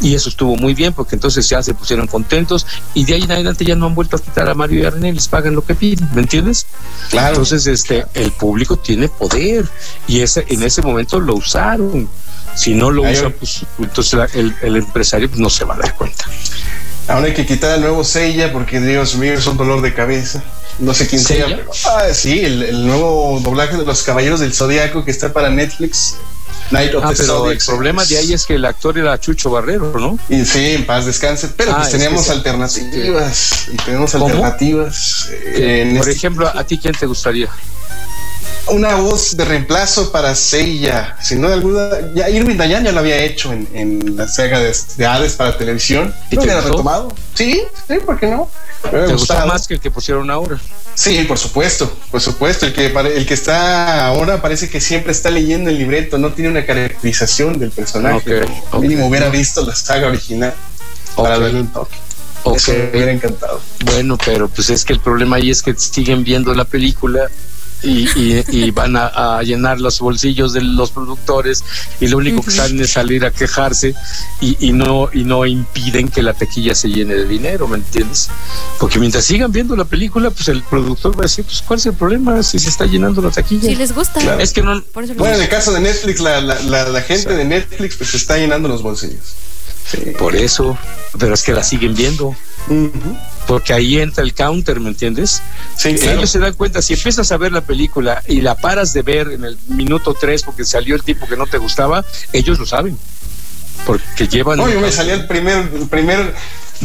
[0.00, 3.32] Y eso estuvo muy bien porque entonces ya se pusieron contentos y de ahí en
[3.32, 5.64] adelante ya no han vuelto a quitar a Mario y a René, les pagan lo
[5.64, 6.66] que piden, ¿me entiendes?
[7.10, 7.28] Claro.
[7.30, 9.64] Entonces este el público tiene poder
[10.06, 12.08] y ese en ese momento lo usaron.
[12.54, 15.78] Si no lo usan, pues entonces la- el, el empresario pues, no se va a
[15.78, 16.24] dar cuenta.
[17.08, 20.42] Ahora hay que quitar al nuevo Seiya porque Dios mío es un dolor de cabeza.
[20.78, 21.56] No sé quién sea, ¿Seiya?
[21.56, 25.48] pero ah, sí, el, el nuevo doblaje de los Caballeros del Zodiaco que está para
[25.50, 26.16] Netflix.
[26.70, 29.50] Night of Ah, the pero el problema de ahí es que el actor era Chucho
[29.50, 30.18] Barrero, ¿no?
[30.28, 32.32] Y sí, en paz descanse, pero Ah, pues es teníamos que sí.
[32.36, 33.68] alternativas.
[33.72, 34.26] Y tenemos ¿Cómo?
[34.26, 35.28] alternativas.
[35.30, 37.48] eh, en Por este- ejemplo, ¿a ti quién te gustaría?
[38.68, 41.16] Una voz de reemplazo para Seiya.
[41.22, 44.74] Sin duda alguna, ya Irving Dayan ya lo había hecho en, en la saga de,
[44.96, 46.14] de Hades para televisión.
[46.30, 46.68] ¿Y ¿No te gustó?
[46.70, 47.14] retomado?
[47.34, 48.48] Sí, sí, ¿por qué no?
[48.92, 50.58] Me ¿Te gustó más que el que pusieron ahora?
[50.94, 52.66] Sí, por supuesto, por supuesto.
[52.66, 56.50] El que, el que está ahora parece que siempre está leyendo el libreto, no tiene
[56.50, 58.42] una caracterización del personaje.
[58.42, 58.80] Ok, ok.
[58.80, 60.54] Mínimo hubiera visto la saga original
[61.16, 61.42] para Ok.
[61.42, 61.96] darle un toque.
[62.54, 63.60] Eso me hubiera encantado.
[63.86, 67.28] Bueno, pero pues es que el problema ahí es que siguen viendo la película
[67.82, 71.62] y, y- y van a, a llenar los bolsillos de los productores
[72.00, 73.94] y lo único que salen es salir a quejarse
[74.40, 78.28] y, y no y no impiden que la taquilla se llene de dinero, ¿me entiendes?
[78.78, 81.86] Porque mientras sigan viendo la película, pues el productor va a decir, pues ¿cuál es
[81.86, 83.68] el problema si se está llenando la taquilla?
[83.68, 84.20] Si les gusta.
[84.20, 84.40] Claro.
[84.40, 86.88] Es que no, Por eso les Bueno, en el caso de Netflix, la, la, la,
[86.88, 89.34] la gente de Netflix pues está llenando los bolsillos.
[89.90, 90.12] Sí.
[90.18, 90.76] por eso,
[91.18, 92.34] pero es que la siguen viendo.
[93.46, 95.40] Porque ahí entra el counter, ¿me entiendes?
[95.76, 96.18] Sí, claro.
[96.18, 99.28] Ellos se dan cuenta, si empiezas a ver la película y la paras de ver
[99.28, 102.98] en el minuto 3 porque salió el tipo que no te gustaba, ellos lo saben.
[103.84, 104.58] Porque llevan...
[104.58, 106.34] No, yo me salía el primer, el primer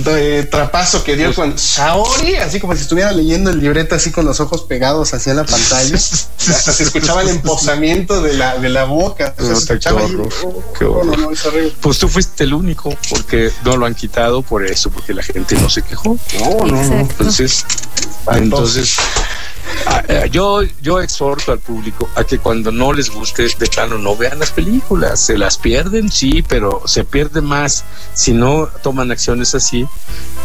[0.06, 4.12] eh, trapazo que dio Pues- con Saori, así como si estuviera leyendo el libreto así
[4.12, 5.96] con los ojos pegados hacia la pantalla.
[5.96, 9.34] Hasta se escuchaba el empozamiento de la, de la boca.
[9.38, 11.06] O sea, No, se qué horror, Oh, qué horror.
[11.06, 11.74] No, no, no, es horrible.
[11.82, 15.56] Pues tú fuiste el único, porque no lo han quitado por eso, porque la gente
[15.56, 16.18] no se quejó.
[16.40, 17.00] No, no, no.
[17.02, 17.66] Entonces,
[18.32, 18.96] entonces
[20.32, 24.40] yo, yo exhorto al público a que cuando no les guste de plano no vean
[24.40, 29.88] las películas, se las pierden, sí, pero se pierde más si no toman acciones así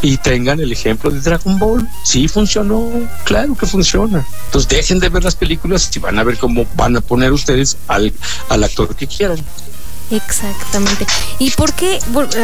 [0.03, 1.89] y tengan el ejemplo de Dragon Ball.
[2.05, 2.91] Sí funcionó,
[3.25, 4.27] claro que funciona.
[4.47, 7.77] Entonces dejen de ver las películas y van a ver cómo van a poner ustedes
[7.89, 8.13] al,
[8.49, 9.39] al actor que quieran.
[10.11, 11.07] Exactamente.
[11.39, 11.99] ¿Y por qué,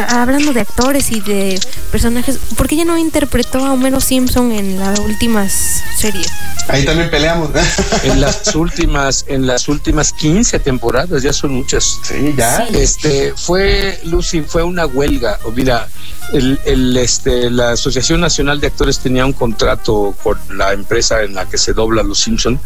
[0.09, 1.59] hablando de actores y de
[1.91, 6.27] personajes, por qué ya no interpretó a Homero Simpson en las últimas series?
[6.67, 7.49] Ahí también peleamos.
[8.03, 11.99] En las últimas, en las últimas 15 temporadas, ya son muchas.
[12.03, 12.67] sí, ya.
[12.67, 12.77] Sí.
[12.77, 15.39] Este fue Lucy, fue una huelga.
[15.45, 15.87] O Mira,
[16.33, 21.35] el, el, este, la Asociación Nacional de Actores tenía un contrato con la empresa en
[21.35, 22.59] la que se dobla Los Simpson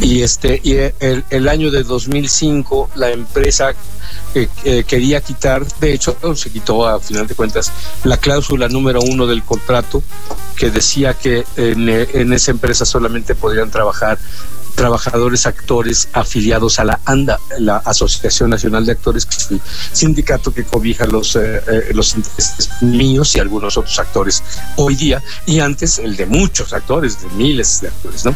[0.00, 3.74] y este y el, el año de 2005 la empresa
[4.34, 7.70] eh, quería quitar, de hecho se quitó a final de cuentas
[8.04, 10.02] la cláusula número uno del contrato
[10.56, 14.18] que decía que en, eh, en esa empresa solamente podrían trabajar
[14.74, 19.60] trabajadores actores afiliados a la ANDA, la Asociación Nacional de Actores, que es el
[19.92, 24.42] sindicato que cobija los, eh, eh, los intereses míos y algunos otros actores
[24.76, 28.34] hoy día, y antes el de muchos actores, de miles de actores, ¿no?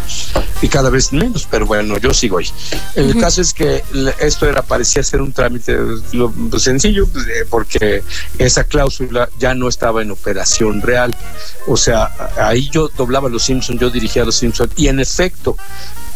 [0.62, 2.49] Y cada vez menos, pero bueno, yo sigo ahí.
[2.95, 3.82] El caso es que
[4.20, 5.76] esto era, parecía ser un trámite
[6.12, 8.03] lo- sencillo, pues, eh, porque
[8.39, 11.14] esa cláusula ya no estaba en operación real.
[11.66, 15.57] O sea, ahí yo doblaba los Simpsons, yo dirigía los Simpsons, y en efecto,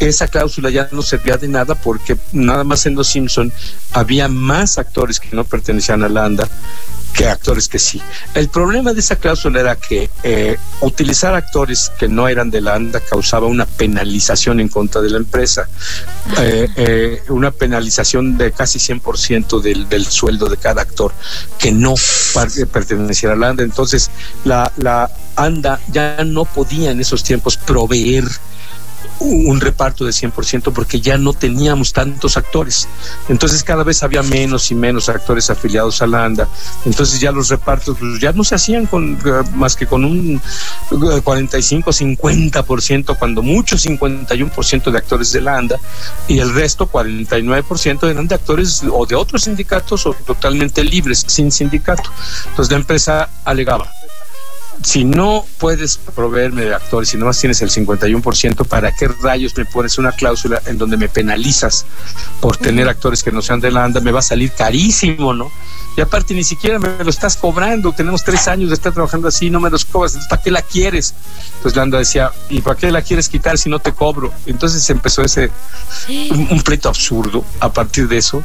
[0.09, 3.53] esa cláusula ya no servía de nada porque nada más en Los Simpson
[3.93, 6.49] había más actores que no pertenecían a la ANDA
[7.13, 8.01] que actores que sí.
[8.35, 12.75] El problema de esa cláusula era que eh, utilizar actores que no eran de la
[12.75, 15.69] ANDA causaba una penalización en contra de la empresa,
[16.41, 21.13] Eh, eh, una penalización de casi 100% del, del sueldo de cada actor
[21.59, 21.95] que no
[22.73, 23.65] perteneciera a la ANDA.
[23.65, 24.11] Entonces,
[24.45, 28.25] la, la ANDA ya no podía en esos tiempos proveer
[29.21, 32.89] un reparto de 100% porque ya no teníamos tantos actores.
[33.29, 36.49] Entonces cada vez había menos y menos actores afiliados a la ANDA.
[36.85, 40.41] Entonces ya los repartos pues, ya no se hacían con eh, más que con un
[40.91, 45.79] eh, 45, 50%, cuando mucho 51% de actores de la ANDA
[46.29, 51.51] y el resto 49% eran de actores o de otros sindicatos o totalmente libres, sin
[51.51, 52.11] sindicato.
[52.49, 53.91] Entonces la empresa alegaba,
[54.83, 59.65] si no puedes proveerme de actores y nomás tienes el 51%, ¿para qué rayos me
[59.65, 61.87] pones una cláusula en donde me penalizas
[62.41, 64.01] por tener actores que no sean de la ANDA?
[64.01, 65.51] Me va a salir carísimo, ¿no?
[65.97, 69.51] Y aparte ni siquiera me lo estás cobrando, tenemos tres años de estar trabajando así,
[69.51, 71.15] no me los cobras, ¿para qué la quieres?
[71.57, 74.33] Entonces la ANDA decía, ¿y para qué la quieres quitar si no te cobro?
[74.47, 75.51] Entonces empezó ese,
[76.31, 78.43] un, un pleito absurdo a partir de eso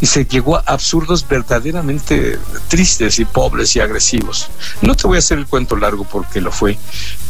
[0.00, 4.48] y se llegó a absurdos verdaderamente tristes y pobres y agresivos.
[4.80, 6.78] No te voy a hacer el cuento largo porque lo fue,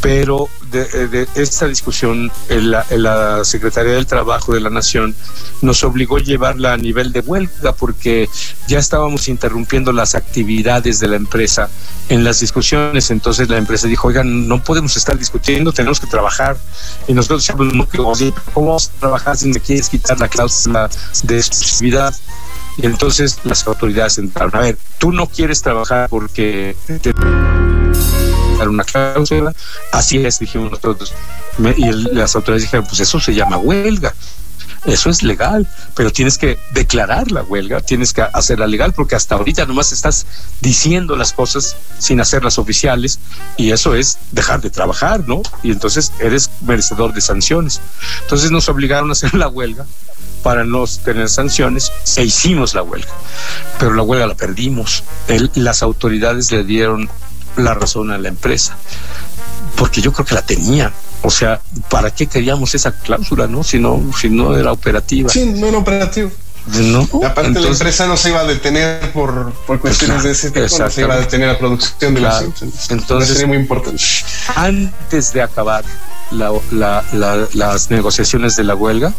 [0.00, 5.14] pero de, de esta discusión en la, en la Secretaría del Trabajo de la Nación
[5.62, 8.28] nos obligó a llevarla a nivel de huelga porque
[8.66, 11.68] ya estábamos interrumpiendo las actividades de la empresa
[12.08, 13.10] en las discusiones.
[13.10, 16.56] Entonces la empresa dijo, oigan, no podemos estar discutiendo, tenemos que trabajar.
[17.06, 17.88] Y nosotros decíamos,
[18.52, 20.88] ¿cómo vamos a trabajar si me quieres quitar la cláusula
[21.24, 22.14] de exclusividad?
[22.76, 24.54] Y entonces las autoridades entraron.
[24.54, 27.12] A ver, tú no quieres trabajar porque te
[28.66, 29.54] una cláusula.
[29.92, 31.12] Así es, dijimos nosotros.
[31.76, 34.14] y las autoridades dijeron, pues eso se llama huelga.
[34.84, 39.34] Eso es legal, pero tienes que declarar la huelga, tienes que hacerla legal, porque hasta
[39.34, 40.24] ahorita nomás estás
[40.60, 43.18] diciendo las cosas sin hacerlas oficiales,
[43.56, 45.42] y eso es dejar de trabajar, ¿no?
[45.62, 47.80] Y entonces eres merecedor de sanciones.
[48.22, 49.84] Entonces nos obligaron a hacer la huelga
[50.42, 53.12] para no tener sanciones e hicimos la huelga.
[53.78, 55.02] Pero la huelga la perdimos.
[55.54, 57.10] las autoridades le dieron
[57.58, 58.76] la razón a la empresa,
[59.76, 60.92] porque yo creo que la tenían.
[61.22, 63.64] O sea, ¿para qué queríamos esa cláusula, no?
[63.64, 65.28] Si no, si no era operativa.
[65.28, 66.30] Sí, no era operativo.
[66.66, 70.66] No, aparte la empresa no se iba a detener por, por cuestiones de ese tipo,
[70.78, 74.02] no se iba a detener la producción de la los Entonces, sería muy importante.
[74.54, 75.84] Antes de acabar
[76.30, 79.14] las negociaciones de la huelga,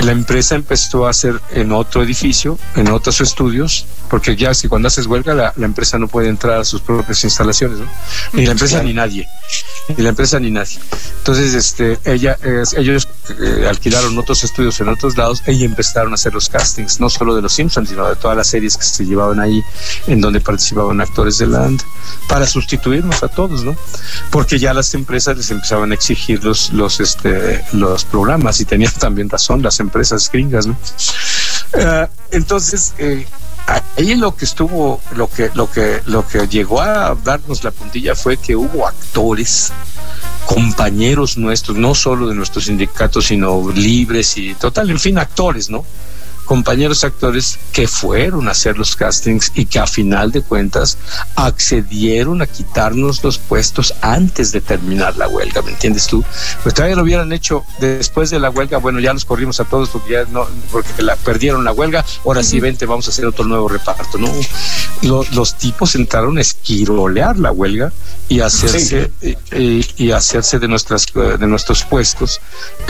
[0.00, 4.88] la empresa empezó a hacer en otro edificio, en otros estudios, porque ya si cuando
[4.88, 7.86] haces huelga la, empresa no puede entrar a sus propias instalaciones, ¿no?
[8.34, 9.26] ni la empresa ni nadie,
[9.88, 10.78] ni la empresa ni nadie.
[11.16, 12.36] Entonces, este, ella,
[12.76, 13.08] ellos
[13.40, 17.34] eh, alquilaron otros estudios en otros lados y empezaron a hacer los castings, no solo
[17.34, 19.64] de los Simpsons, sino de todas las series que se llevaban ahí,
[20.06, 21.80] en donde participaban actores de land,
[22.28, 23.74] para sustituirnos a todos, ¿no?
[24.30, 28.92] Porque ya las empresas les empezaban a exigir los, los, este, los programas y tenían
[28.92, 30.76] también razón las empresas gringas, ¿no?
[31.72, 33.26] Eh, entonces, eh,
[33.66, 38.14] ahí lo que estuvo, lo que, lo que, lo que llegó a darnos la puntilla
[38.14, 39.72] fue que hubo actores,
[40.46, 45.84] compañeros nuestros, no solo de nuestros sindicatos, sino libres y total, en fin, actores, ¿no?
[46.52, 50.98] Compañeros actores que fueron a hacer los castings y que a final de cuentas
[51.34, 56.22] accedieron a quitarnos los puestos antes de terminar la huelga, ¿me entiendes tú?
[56.62, 59.88] Pues todavía lo hubieran hecho después de la huelga, bueno, ya los corrimos a todos
[59.88, 63.46] porque ya no, porque la, perdieron la huelga, ahora sí vente, vamos a hacer otro
[63.46, 64.30] nuevo reparto, ¿no?
[65.00, 67.94] Los, tipos entraron a esquirolear la huelga
[68.28, 69.10] y hacerse
[69.52, 72.40] y, hacerse de nuestras de nuestros puestos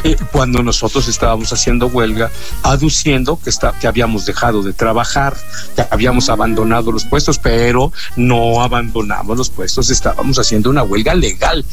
[0.03, 2.31] eh, cuando nosotros estábamos haciendo huelga,
[2.63, 5.37] aduciendo que, está, que habíamos dejado de trabajar,
[5.77, 11.65] que habíamos abandonado los puestos, pero no abandonamos los puestos, estábamos haciendo una huelga legal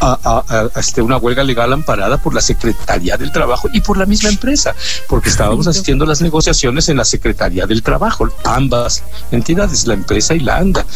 [0.00, 4.28] a, este, una huelga legal amparada por la Secretaría del Trabajo y por la misma
[4.28, 4.74] empresa,
[5.08, 10.40] porque estábamos haciendo las negociaciones en la Secretaría del Trabajo, ambas entidades, la empresa y
[10.40, 10.86] la ANDA.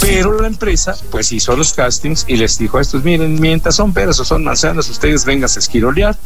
[0.00, 3.92] Pero la empresa, pues hizo los castings y les dijo a estos, miren, mientras son
[3.92, 6.16] peras o son manzanas, ustedes vengan a esquirolear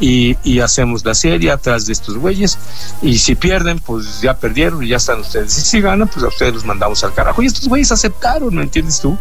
[0.00, 2.58] y, y, hacemos la serie atrás de estos güeyes.
[3.02, 5.56] Y si pierden pues ya perdieron y ya están ustedes.
[5.58, 7.42] Y si ganan pues a ustedes los mandamos al carajo.
[7.42, 9.16] Y estos güeyes aceptaron ¿me entiendes tú?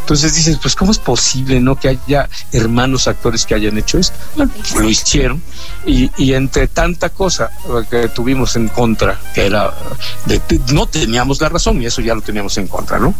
[0.00, 4.16] entonces dices pues cómo es posible no que haya hermanos actores que hayan hecho esto
[4.36, 5.42] bueno, lo hicieron.
[5.86, 7.50] Y, y entre tanta cosa
[7.90, 9.72] que tuvimos en contra que era
[10.26, 10.40] de,
[10.72, 13.14] no teníamos la razón y eso ya lo teníamos en contra ¿no?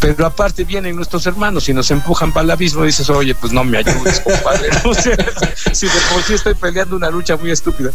[0.00, 3.52] pero aparte vienen nuestros hermanos y nos empujan para el abismo y dices oye pues
[3.52, 4.70] no me ayudes compadre
[5.72, 7.90] si de por estoy peleando una lucha muy estúpida.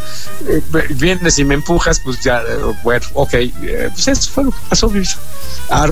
[0.47, 0.61] Eh,
[0.91, 4.57] vienes y me empujas, pues ya, eh, bueno, ok, eh, pues eso fue lo que
[4.69, 4.91] pasó.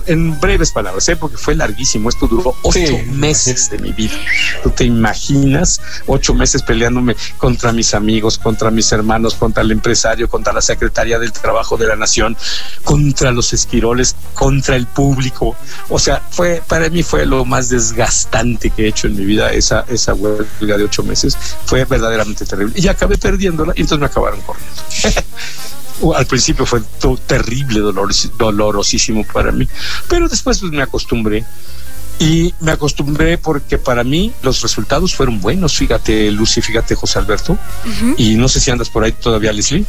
[0.08, 1.16] En breves palabras, ¿eh?
[1.16, 2.10] porque fue larguísimo.
[2.10, 4.16] Esto duró ocho meses de mi vida.
[4.64, 5.80] ¿Tú te imaginas?
[6.08, 11.20] Ocho meses peleándome contra mis amigos, contra mis hermanos, contra el empresario, contra la Secretaría
[11.20, 12.36] del Trabajo de la Nación,
[12.84, 15.56] contra los esquiroles, contra el público.
[15.90, 19.52] O sea, fue para mí fue lo más desgastante que he hecho en mi vida
[19.52, 21.38] esa, esa huelga de ocho meses.
[21.66, 22.74] Fue verdaderamente terrible.
[22.78, 25.24] Y acabé perdiéndola y entonces me acabaron corriendo.
[26.16, 27.80] Al principio fue todo terrible,
[28.38, 29.68] dolorosísimo para mí,
[30.08, 31.44] pero después pues, me acostumbré.
[32.20, 35.78] Y me acostumbré porque para mí los resultados fueron buenos.
[35.78, 37.60] Fíjate, Lucy, fíjate, José Alberto.
[38.18, 39.86] Y no sé si andas por ahí todavía, Leslie.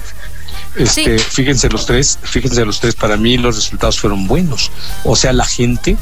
[0.77, 4.71] Este, Fíjense los tres, fíjense los tres, para mí los resultados fueron buenos.
[5.05, 5.97] O sea, la gente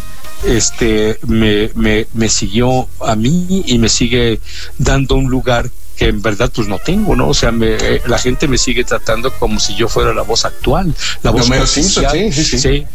[0.44, 4.40] este, me, me, me siguió a mí y me sigue
[4.78, 7.28] dando un lugar que en verdad pues no tengo, ¿no?
[7.28, 10.44] O sea, me, eh, la gente me sigue tratando como si yo fuera la voz
[10.44, 12.58] actual, la voz oficial, sí, sí, sí.
[12.58, 12.86] sí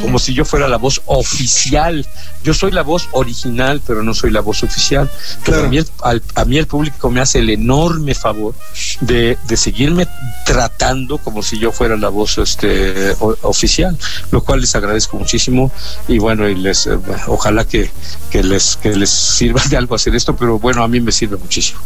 [0.00, 2.06] como si yo fuera la voz oficial.
[2.42, 5.10] Yo soy la voz original, pero no soy la voz oficial.
[5.44, 5.86] Pero a, mí el,
[6.34, 8.54] a mí el público me hace el enorme favor
[9.00, 10.06] de, de seguirme
[10.44, 13.98] tratando como si yo fuera la voz este, oficial,
[14.30, 15.72] lo cual les agradezco muchísimo
[16.08, 17.90] y bueno, y les eh, ojalá que,
[18.30, 21.36] que, les, que les sirva de algo hacer esto, pero bueno, a mí me sirve
[21.36, 21.80] muchísimo.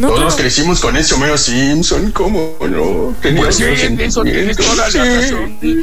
[0.00, 3.14] Todos crecimos con ese Homero Simpson, ¿cómo no?
[3.20, 5.58] Pues eso tienes toda la razón.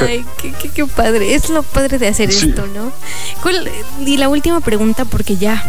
[0.00, 1.34] Ay, qué, qué, padre.
[1.34, 2.90] Es lo padre de hacer esto, ¿no?
[4.04, 5.62] y la última pregunta, porque ya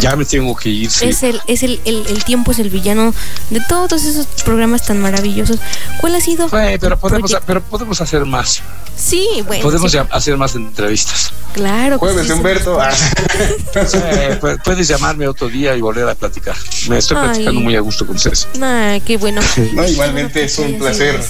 [0.00, 0.90] Ya me tengo que ir.
[0.90, 1.06] Sí.
[1.06, 3.14] Es el, es el, el, el tiempo es el villano
[3.50, 5.58] de todos esos programas tan maravillosos.
[6.00, 6.48] ¿Cuál ha sido?
[6.48, 8.62] Bueno, pero podemos, pero podemos hacer más.
[8.96, 9.62] Sí, bueno.
[9.62, 9.98] Podemos sí.
[10.10, 11.32] hacer más entrevistas.
[11.52, 11.98] Claro.
[11.98, 12.38] Jueves sí, de sí.
[12.38, 12.78] Humberto.
[13.74, 16.56] Eh, pu- puedes llamarme otro día y volver a platicar.
[16.88, 17.24] Me estoy Ay.
[17.28, 18.48] platicando muy a gusto con ustedes.
[18.60, 19.40] Ah, qué bueno.
[19.74, 21.20] No, igualmente es un placer.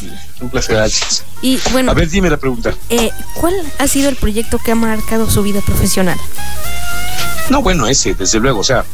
[0.40, 0.76] Un placer.
[0.76, 1.24] Gracias.
[1.42, 2.74] Y bueno, A ver, dime la pregunta.
[2.90, 6.18] eh, ¿cuál ha sido el proyecto que ha marcado su vida profesional?
[7.50, 8.84] No, bueno, ese, desde luego, o sea,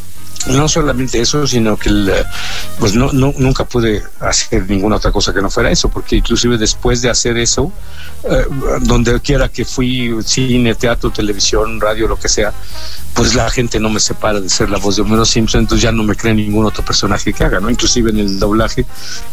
[0.49, 2.24] no solamente eso, sino que el, eh,
[2.78, 6.59] pues no, no, nunca pude hacer ninguna otra cosa que no fuera eso, porque inclusive
[6.59, 7.72] después de hacer eso,
[8.24, 8.47] eh,
[8.82, 12.53] donde quiera que fui, cine, teatro, televisión, radio, lo que sea,
[13.14, 15.92] pues la gente no me separa de ser la voz de Homero Simpson, entonces ya
[15.92, 17.70] no me cree ningún otro personaje que haga, ¿no?
[17.70, 18.84] Inclusive en el doblaje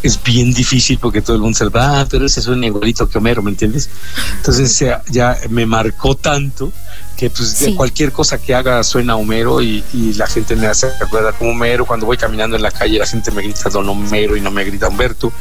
[0.02, 3.08] es bien difícil porque todo el mundo se va, ah, pero ese es un igualito
[3.08, 3.90] que Homero, ¿me entiendes?
[4.36, 6.72] Entonces ya, ya me marcó tanto
[7.16, 7.74] que pues de Sí.
[7.74, 11.86] cualquier cosa que haga suena Homero y, y la gente me hace acordar como Homero.
[11.86, 14.64] Cuando voy caminando en la calle la gente me grita Don Homero y no me
[14.64, 15.32] grita Humberto.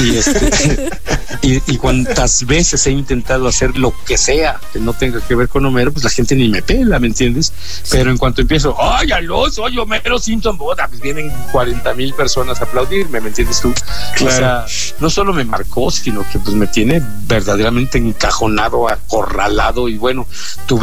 [0.00, 0.90] Y, este,
[1.42, 5.48] y, y cuantas veces he intentado hacer lo que sea que no tenga que ver
[5.48, 7.52] con Homero, pues la gente ni me pela, ¿me entiendes?
[7.90, 10.56] Pero en cuanto empiezo, ¡ay, aló, soy Homero Simpson!
[10.58, 13.72] Boda, pues vienen 40 mil personas a aplaudirme, ¿me entiendes tú?
[14.24, 14.66] O sea,
[15.00, 20.26] no solo me marcó, sino que pues me tiene verdaderamente encajonado, acorralado y bueno,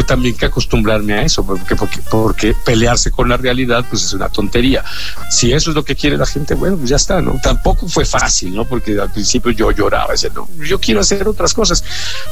[0.03, 4.29] también que acostumbrarme a eso, porque, porque, porque pelearse con la realidad pues es una
[4.29, 4.83] tontería.
[5.29, 7.39] Si eso es lo que quiere la gente, bueno, pues ya está, ¿no?
[7.41, 8.65] Tampoco fue fácil, ¿no?
[8.65, 10.29] Porque al principio yo lloraba, decía,
[10.67, 11.83] yo quiero hacer otras cosas,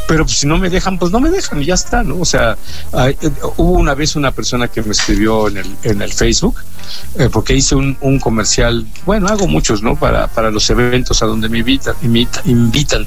[0.08, 2.18] pero pues, si no me dejan, pues no me dejan y ya está, ¿no?
[2.20, 2.58] O sea,
[2.92, 6.58] hay- eh, hubo una vez una persona que me escribió en el, en el Facebook,
[7.18, 9.96] eh, porque hice un, comercial, bueno, hago muchos, ¿no?
[9.96, 13.02] Para, para los eventos a donde me invitan, invita- invitan.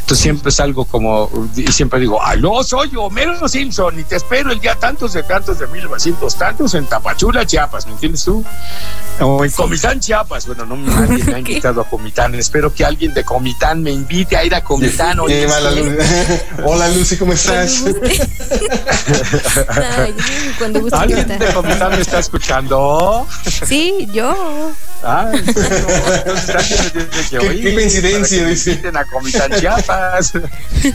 [0.00, 4.58] Entonces siempre salgo como, y siempre digo, aló, soy Homero Simpson y te espero el
[4.58, 8.44] día tantos de tantos de 1900 tantos en Tapachula, Chiapas, ¿me entiendes tú?
[9.20, 10.46] O en Comitán, Chiapas.
[10.46, 12.34] Bueno, no nadie me ha invitado a Comitán.
[12.34, 15.20] Espero que alguien de Comitán me invite a ir a Comitán.
[15.20, 15.46] oye.
[16.64, 17.84] Hola Lucy, ¿cómo estás?
[20.58, 23.26] Cuando guste ¿Alguien de Comitán me está escuchando?
[23.66, 24.72] Sí, yo.
[25.04, 25.70] Ah, entonces
[26.54, 28.70] alguien me tiene que Qué- oír qué coincidencia, dice.
[28.70, 30.32] inviten a Comitán Chiapas.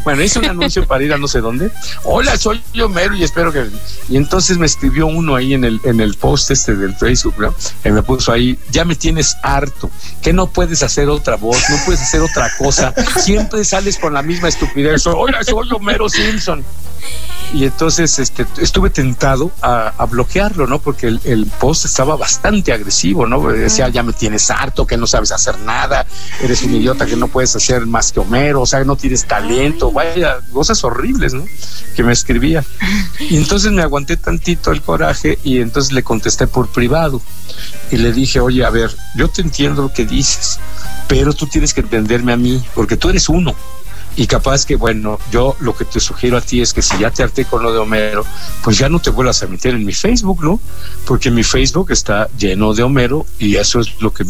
[0.03, 1.69] Bueno, hice un anuncio para ir a no sé dónde.
[2.03, 3.67] Hola, soy yo Y espero que.
[4.09, 7.53] Y entonces me escribió uno ahí en el, en el post este del Facebook, ¿no?
[7.83, 9.89] Que me puso ahí, ya me tienes harto,
[10.21, 12.93] que no puedes hacer otra voz, no puedes hacer otra cosa.
[13.19, 15.05] Siempre sales con la misma estupidez.
[15.07, 16.63] Hola, soy Homero Simpson.
[17.53, 20.79] Y entonces este, estuve tentado a, a bloquearlo, ¿no?
[20.79, 23.47] Porque el, el post estaba bastante agresivo, ¿no?
[23.47, 26.05] Decía, ya me tienes harto, que no sabes hacer nada,
[26.41, 29.91] eres un idiota que no puedes hacer más que Homero, o sea, no tienes talento,
[29.91, 31.45] vaya, cosas horribles, ¿no?
[31.95, 32.63] Que me escribía.
[33.19, 37.21] Y entonces me aguanté tantito el coraje y entonces le contesté por privado
[37.91, 40.59] y le dije, oye, a ver, yo te entiendo lo que dices,
[41.07, 43.55] pero tú tienes que entenderme a mí, porque tú eres uno.
[44.17, 47.11] Y capaz que, bueno, yo lo que te sugiero a ti es que si ya
[47.11, 48.25] te harté con lo de Homero,
[48.63, 50.59] pues ya no te vuelvas a meter en mi Facebook, ¿no?
[51.05, 54.25] Porque mi Facebook está lleno de Homero y eso es lo que...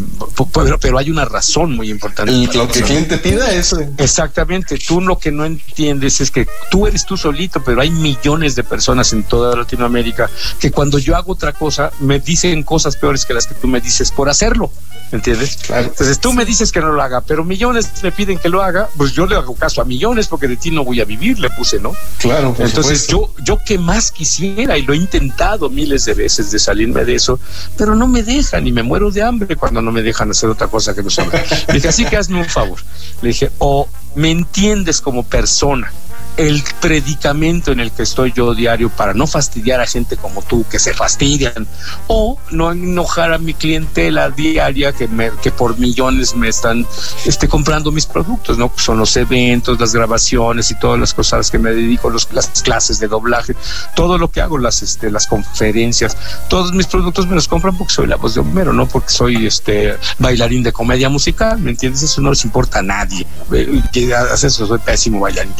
[0.53, 2.33] Pero, pero hay una razón muy importante.
[2.47, 3.73] Para lo que el cliente pida es.
[3.97, 8.55] Exactamente, tú lo que no entiendes es que tú eres tú solito, pero hay millones
[8.55, 10.29] de personas en toda Latinoamérica
[10.59, 13.79] que cuando yo hago otra cosa me dicen cosas peores que las que tú me
[13.79, 14.69] dices por hacerlo,
[15.13, 15.57] ¿entiendes?
[15.65, 15.87] Claro.
[15.87, 18.89] Entonces tú me dices que no lo haga, pero millones me piden que lo haga,
[18.97, 21.49] pues yo le hago caso a millones porque de ti no voy a vivir, le
[21.49, 21.93] puse, ¿no?
[22.19, 23.33] Claro, por Entonces supuesto.
[23.37, 27.15] yo, yo que más quisiera y lo he intentado miles de veces de salirme de
[27.15, 27.39] eso,
[27.77, 30.67] pero no me dejan y me muero de hambre cuando no me dejan hacer otra
[30.67, 31.25] cosa que no sea.
[31.67, 32.79] Le dije, así que hazme un favor.
[33.21, 35.91] Le dije, o me entiendes como persona
[36.37, 40.65] el predicamento en el que estoy yo diario para no fastidiar a gente como tú
[40.69, 41.67] que se fastidian
[42.07, 46.85] o no enojar a mi clientela diaria que me, que por millones me están
[47.25, 48.71] este, comprando mis productos, ¿no?
[48.75, 52.99] Son los eventos, las grabaciones y todas las cosas que me dedico, los, las clases
[52.99, 53.55] de doblaje,
[53.95, 56.15] todo lo que hago, las, este, las conferencias,
[56.49, 59.47] todos mis productos me los compran porque soy la voz de Homero, no porque soy
[59.47, 62.03] este bailarín de comedia musical, ¿me entiendes?
[62.03, 63.25] Eso no les importa a nadie.
[63.53, 65.53] Eh, que hace eso, soy pésimo bailarín.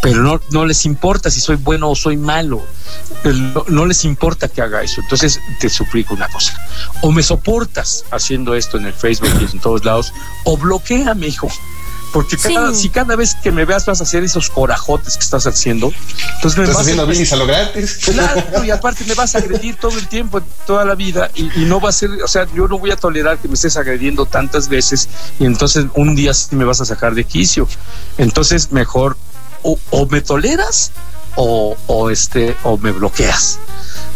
[0.00, 2.64] Pero no, no les importa si soy bueno o soy malo.
[3.24, 5.00] No, no les importa que haga eso.
[5.00, 6.54] Entonces te suplico una cosa.
[7.02, 10.12] O me soportas haciendo esto en el Facebook y en todos lados,
[10.44, 11.48] o bloqueame, hijo.
[12.12, 12.82] Porque cada, Sí.
[12.82, 15.90] si cada vez que me veas vas a hacer esos corajotes que estás haciendo,
[16.36, 18.00] entonces me Estás vas a- haciendo bilis a lo gratis.
[18.04, 21.64] Claro, y aparte me vas a agredir todo el tiempo, toda la vida, y, y
[21.64, 24.26] no va a ser, o sea, yo no voy a tolerar que me estés agrediendo
[24.26, 25.08] tantas veces,
[25.40, 27.66] y entonces un día sí me vas a sacar de quicio.
[28.18, 29.16] Entonces, mejor
[29.62, 30.92] o, me toleras
[31.36, 33.58] o, o este o me bloqueas.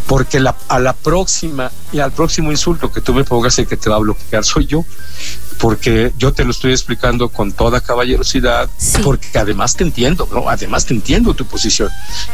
[0.06, 3.76] porque la, a la próxima y al próximo insulto que tú me pongas el que
[3.76, 4.84] te va a bloquear soy yo
[5.58, 8.68] porque yo te lo estoy explicando con toda caballerosidad,
[9.02, 10.48] porque además te entiendo, ¿no?
[10.48, 11.88] Además te entiendo tu posición.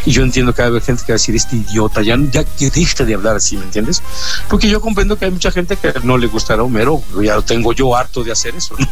[0.05, 2.71] Y yo entiendo que hay gente que va a decir, este idiota, ya, ya que
[2.71, 4.03] deja de hablar así, ¿me entiendes?
[4.49, 7.73] Porque yo comprendo que hay mucha gente que no le gustará Homero, ya lo tengo
[7.73, 8.89] yo harto de hacer eso, ¿no?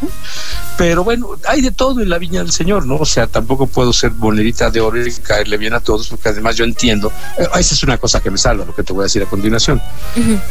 [0.76, 2.96] Pero bueno, hay de todo en la viña del Señor, ¿no?
[2.96, 6.56] O sea, tampoco puedo ser monedita de oro y caerle bien a todos, porque además
[6.56, 9.04] yo entiendo, eh, esa es una cosa que me salva, lo que te voy a
[9.04, 9.80] decir a continuación.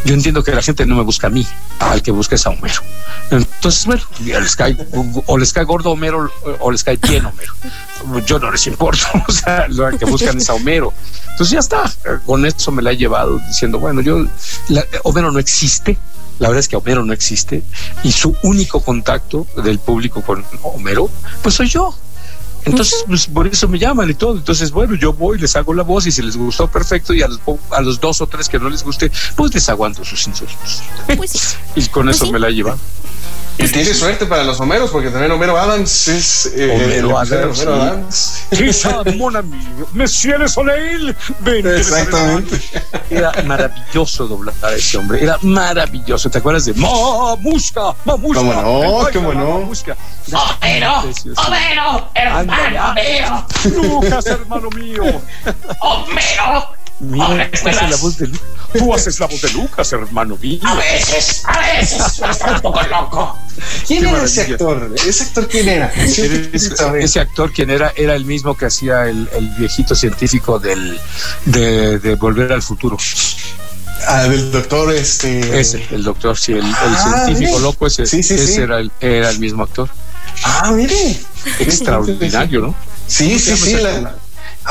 [0.06, 1.46] Yo entiendo que la gente no me busca a mí,
[1.80, 2.82] al que busca es a Homero.
[3.32, 4.02] Entonces, entonces, bueno,
[4.42, 4.76] les cae,
[5.28, 7.54] o les cae gordo Homero o les cae bien Homero.
[8.26, 10.92] Yo no les importo, o sea, lo que buscan es a Homero.
[11.32, 11.92] Entonces ya está,
[12.26, 14.26] con eso me la he llevado diciendo, bueno, yo,
[15.04, 16.00] Homero no existe,
[16.40, 17.64] la verdad es que Homero no existe
[18.04, 21.08] y su único contacto del público con Homero,
[21.44, 21.96] pues soy yo.
[22.66, 24.38] Entonces, pues por eso me llaman y todo.
[24.38, 27.14] Entonces, bueno, yo voy, les hago la voz y si les gustó, perfecto.
[27.14, 27.40] Y a los,
[27.72, 30.82] a los dos o tres que no les guste, pues les aguanto sus insultos.
[31.16, 32.78] Pues y con pues eso me la llevan.
[33.60, 36.52] Y tiene suerte para los Homeros, porque también Homero Adams es.
[36.56, 38.44] Eh, Homero, Adams, Homero Adams.
[38.52, 39.60] Quizá, mon ami,
[39.94, 41.16] Monsieur Le Soleil.
[41.40, 42.58] Ven, Exactamente.
[43.10, 45.22] Era maravilloso doblar a ese hombre.
[45.22, 46.30] Era maravilloso.
[46.30, 47.96] ¿Te acuerdas de Mamusca?
[48.06, 48.40] Mamusca.
[48.40, 49.08] ¿Cómo no?
[49.14, 49.56] ¿Cómo no?
[49.58, 51.04] Homero,
[51.38, 53.46] Homero, hermano mío.
[53.76, 55.04] Lucas, hermano mío.
[55.82, 56.79] Homero.
[57.00, 58.48] Mira, esta es la voz de Lucas.
[58.74, 60.60] Tú haces la voz de Lucas, hermano mío.
[60.64, 63.40] A veces, a veces, estás un poco loco.
[63.88, 64.94] ¿Quién era ese actor?
[64.96, 65.88] ¿Ese actor quién era?
[65.96, 67.94] Ese, actor, ¿quién era?
[67.96, 71.00] Era el mismo que hacía el, el viejito científico del,
[71.46, 72.98] de, de Volver al Futuro.
[74.08, 75.60] Ah, del doctor este.
[75.60, 79.30] Ese, el doctor, sí, el, ah, científico loco ese, sí, sí, ese Era, el, era
[79.30, 79.90] el mismo actor.
[80.44, 81.20] Ah, mire.
[81.60, 82.76] Extraordinario, ¿no?
[83.08, 83.74] Sí, sí, sí.
[83.74, 84.16] La,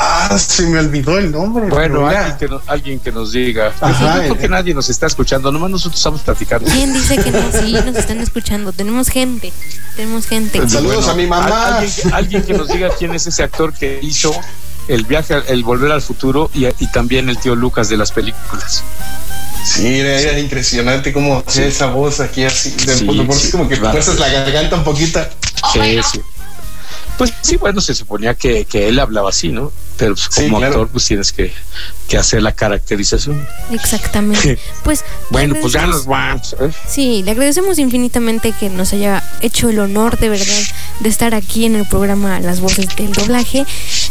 [0.01, 1.65] Ah, se me olvidó el nombre.
[1.65, 3.73] Bueno, alguien que, alguien que, nos diga.
[3.81, 4.49] Ajá, porque eh.
[4.49, 6.71] nadie nos está escuchando, nomás nosotros estamos platicando.
[6.71, 7.51] ¿Quién dice que no?
[7.51, 8.71] Sí, nos están escuchando.
[8.71, 9.51] Tenemos gente,
[9.97, 10.69] tenemos gente.
[10.69, 11.81] Saludos a mi mamá.
[12.13, 14.31] Alguien, que nos diga quién es ese actor que hizo
[14.87, 18.85] el viaje, el volver al futuro y, también el tío Lucas de las películas.
[19.65, 24.17] Sí, era, impresionante cómo hacía esa voz aquí así, de, sí, por, como que fuerzas
[24.17, 25.19] la garganta un poquito.
[25.73, 26.21] Sí, sí.
[27.17, 29.73] Pues sí, bueno, se suponía que, que él hablaba así, ¿no?
[29.99, 31.53] Pero pues, como actor, pues tienes que,
[32.07, 33.45] que, hacer la caracterización.
[33.71, 34.57] Exactamente.
[34.83, 36.55] Pues bueno, pues ya nos vamos.
[36.59, 36.71] ¿eh?
[36.87, 40.63] Sí, le agradecemos infinitamente que nos haya hecho el honor de verdad
[41.01, 43.65] de estar aquí en el programa Las Voces del Doblaje.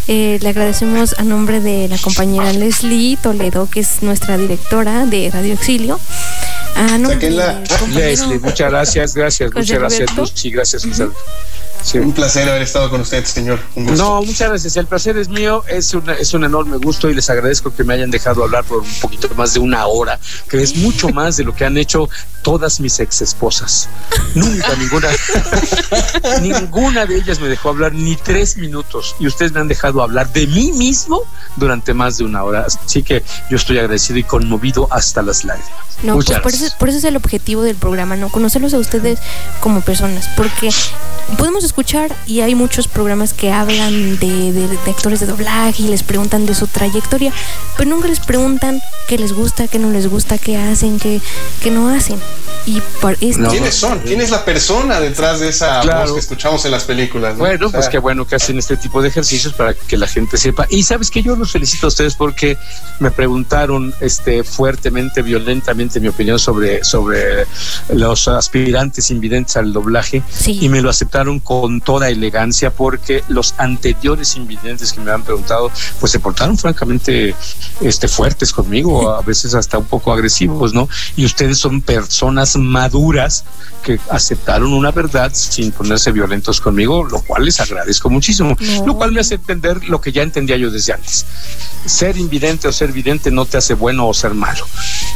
[0.07, 5.31] Eh, le agradecemos a nombre de la compañera Leslie Toledo, que es nuestra directora de
[5.33, 5.99] Radio Exilio.
[6.77, 10.85] A nombre Leslie, muchas gracias, gracias, muchas gracias, Lucy, gracias,
[11.95, 13.59] un placer haber estado con usted, señor.
[13.75, 14.77] No, muchas gracias.
[14.77, 15.65] El placer es mío.
[15.69, 19.01] Es, es un enorme gusto y les agradezco que me hayan dejado hablar por un
[19.01, 20.19] poquito más de una hora,
[20.49, 22.09] que es mucho más de lo que han hecho
[22.43, 23.89] todas mis ex esposas.
[24.35, 25.09] Nunca ninguna,
[26.43, 30.33] ninguna de ellas me dejó hablar ni tres minutos y ustedes me han dejado hablar
[30.33, 31.23] de mí mismo
[31.57, 32.67] durante más de una hora.
[32.67, 35.89] Así que yo estoy agradecido y conmovido hasta las lágrimas.
[36.03, 38.29] No, pues por eso, por eso es el objetivo del programa, ¿no?
[38.29, 39.19] Conocerlos a ustedes
[39.61, 40.71] como personas, porque
[41.37, 46.03] podemos escuchar y hay muchos programas que hablan de, de, actores de doblaje y les
[46.03, 47.33] preguntan de su trayectoria,
[47.77, 51.21] pero nunca les preguntan qué les gusta, qué no les gusta, qué hacen, qué,
[51.63, 52.19] qué no hacen.
[52.67, 54.01] Y por esto, ¿Quiénes son?
[54.01, 57.39] ¿Quién es la persona detrás de esa voz que escuchamos en las películas?
[57.39, 60.67] Bueno, pues qué bueno que hacen este tipo de ejercicios para que la gente sepa.
[60.69, 62.59] Y sabes que yo los felicito a ustedes porque
[62.99, 67.47] me preguntaron este fuertemente, violentamente mi opinión sobre, sobre
[67.89, 74.37] los aspirantes invidentes al doblaje y me lo aceptaron con toda elegancia porque los anteriores
[74.37, 77.35] invidentes que me han preguntado pues se portaron francamente
[77.81, 80.89] este fuertes conmigo, a veces hasta un poco agresivos, ¿no?
[81.17, 83.45] Y ustedes son personas maduras
[83.83, 88.57] que aceptaron una verdad sin ponerse violentos conmigo, lo cual les agradezco muchísimo,
[88.87, 91.25] lo cual me hace entender lo que ya entendía yo desde antes.
[91.87, 94.67] Ser invidente o ser vidente no te hace bueno o ser malo.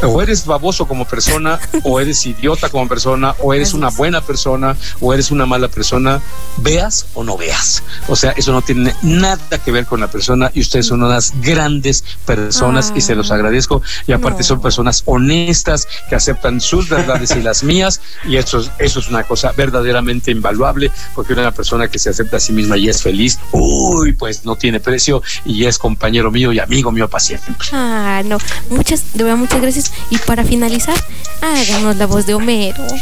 [0.03, 4.77] O eres baboso como persona, o eres idiota como persona, o eres una buena persona,
[5.01, 6.23] o eres una mala persona,
[6.59, 7.83] veas o no veas.
[8.09, 11.33] O sea, eso no tiene nada que ver con la persona y ustedes son unas
[11.41, 13.35] grandes personas y se los ah.
[13.35, 13.83] agradezco.
[14.07, 19.01] Y aparte son personas honestas que aceptan sus verdades y las mías y eso, eso
[19.01, 22.89] es una cosa verdaderamente invaluable porque una persona que se acepta a sí misma y
[22.89, 27.47] es feliz, uy, pues no tiene precio y es compañero mío y amigo mío paciente.
[27.73, 28.39] Ah, no,
[28.71, 29.93] muchas, de verdad, muchas gracias.
[30.11, 30.97] Y para finalizar,
[31.41, 32.83] háganos la voz de Homero.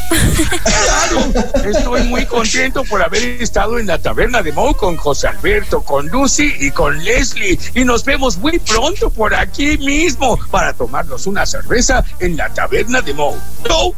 [0.81, 1.33] Claro,
[1.65, 6.09] estoy muy contento por haber estado en la taberna de Mo con José Alberto, con
[6.09, 10.39] Lucy y con Leslie y nos vemos muy pronto por aquí mismo.
[10.51, 13.37] para tomarnos una cerveza en la taberna de Moe.
[13.69, 13.93] No,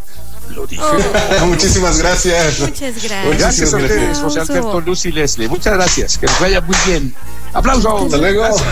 [0.54, 0.82] lo dije.
[1.46, 2.60] Muchísimas gracias.
[2.60, 3.24] Muchas gracias.
[3.24, 5.48] Muchísimas Gracias a ustedes, José Alberto, Lucy y Leslie.
[5.48, 6.18] Muchas gracias.
[6.18, 7.14] Que les vaya muy bien.
[7.52, 8.04] Aplausos.
[8.04, 8.42] Hasta luego.
[8.42, 8.66] Gracias.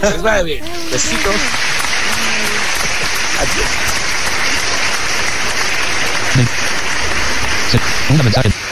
[0.00, 0.64] Que les vaya bien.
[0.92, 1.34] Besitos.
[3.40, 3.88] Adiós.
[8.10, 8.67] Un mensaje.